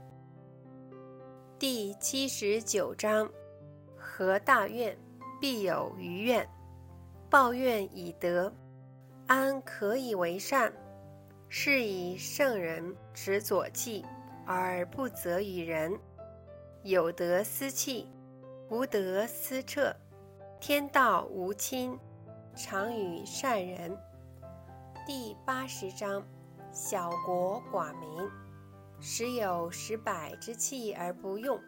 [1.58, 3.30] 第七十九章：
[3.94, 4.96] 何大怨，
[5.38, 6.48] 必有余怨。
[7.28, 8.50] 报怨以德，
[9.26, 10.72] 安可以为善？
[11.50, 14.02] 是以圣人执左契
[14.46, 15.94] 而不责于人，
[16.82, 18.08] 有德思弃，
[18.72, 19.94] 无德思彻。
[20.58, 21.98] 天道无亲，
[22.56, 23.94] 常与善人。
[25.06, 26.26] 第八十章：
[26.72, 28.30] 小国寡民，
[28.98, 31.60] 时有十百之器而不用，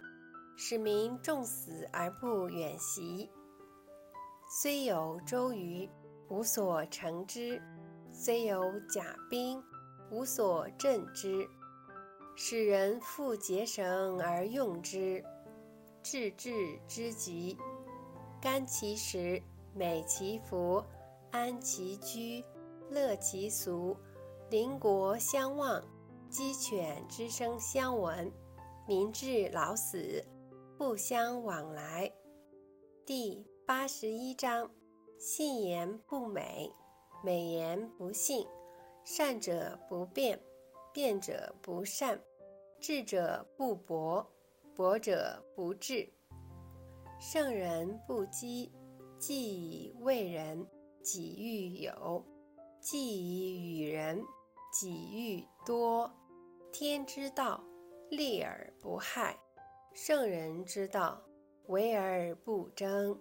[0.56, 3.30] 使民重死而不远徙。
[4.48, 5.86] 虽有周瑜，
[6.30, 7.60] 无所成之；
[8.14, 9.62] 虽有甲兵，
[10.10, 11.46] 无所镇之。
[12.34, 15.22] 使人复结绳而用之，
[16.04, 17.56] 治治之极。
[18.40, 19.42] 甘其食，
[19.72, 20.84] 美其服，
[21.30, 22.44] 安其居，
[22.90, 23.96] 乐其俗。
[24.50, 25.82] 邻国相望，
[26.28, 28.30] 鸡犬之声相闻，
[28.86, 30.22] 民至老死，
[30.76, 32.12] 不相往来。
[33.06, 34.70] 第八十一章：
[35.18, 36.70] 信言不美，
[37.24, 38.46] 美言不信。
[39.04, 40.38] 善者不辩。
[40.92, 42.22] 辩者不善，
[42.78, 44.24] 智者不博，
[44.74, 46.12] 博者不智。
[47.20, 48.72] 圣人不积，
[49.18, 50.66] 既以为人，
[51.00, 52.24] 己欲有；
[52.80, 54.20] 既以与人，
[54.72, 56.10] 己欲多。
[56.72, 57.62] 天之道，
[58.10, 59.36] 利而不害；
[59.94, 61.22] 圣人之道，
[61.68, 63.16] 为而不争。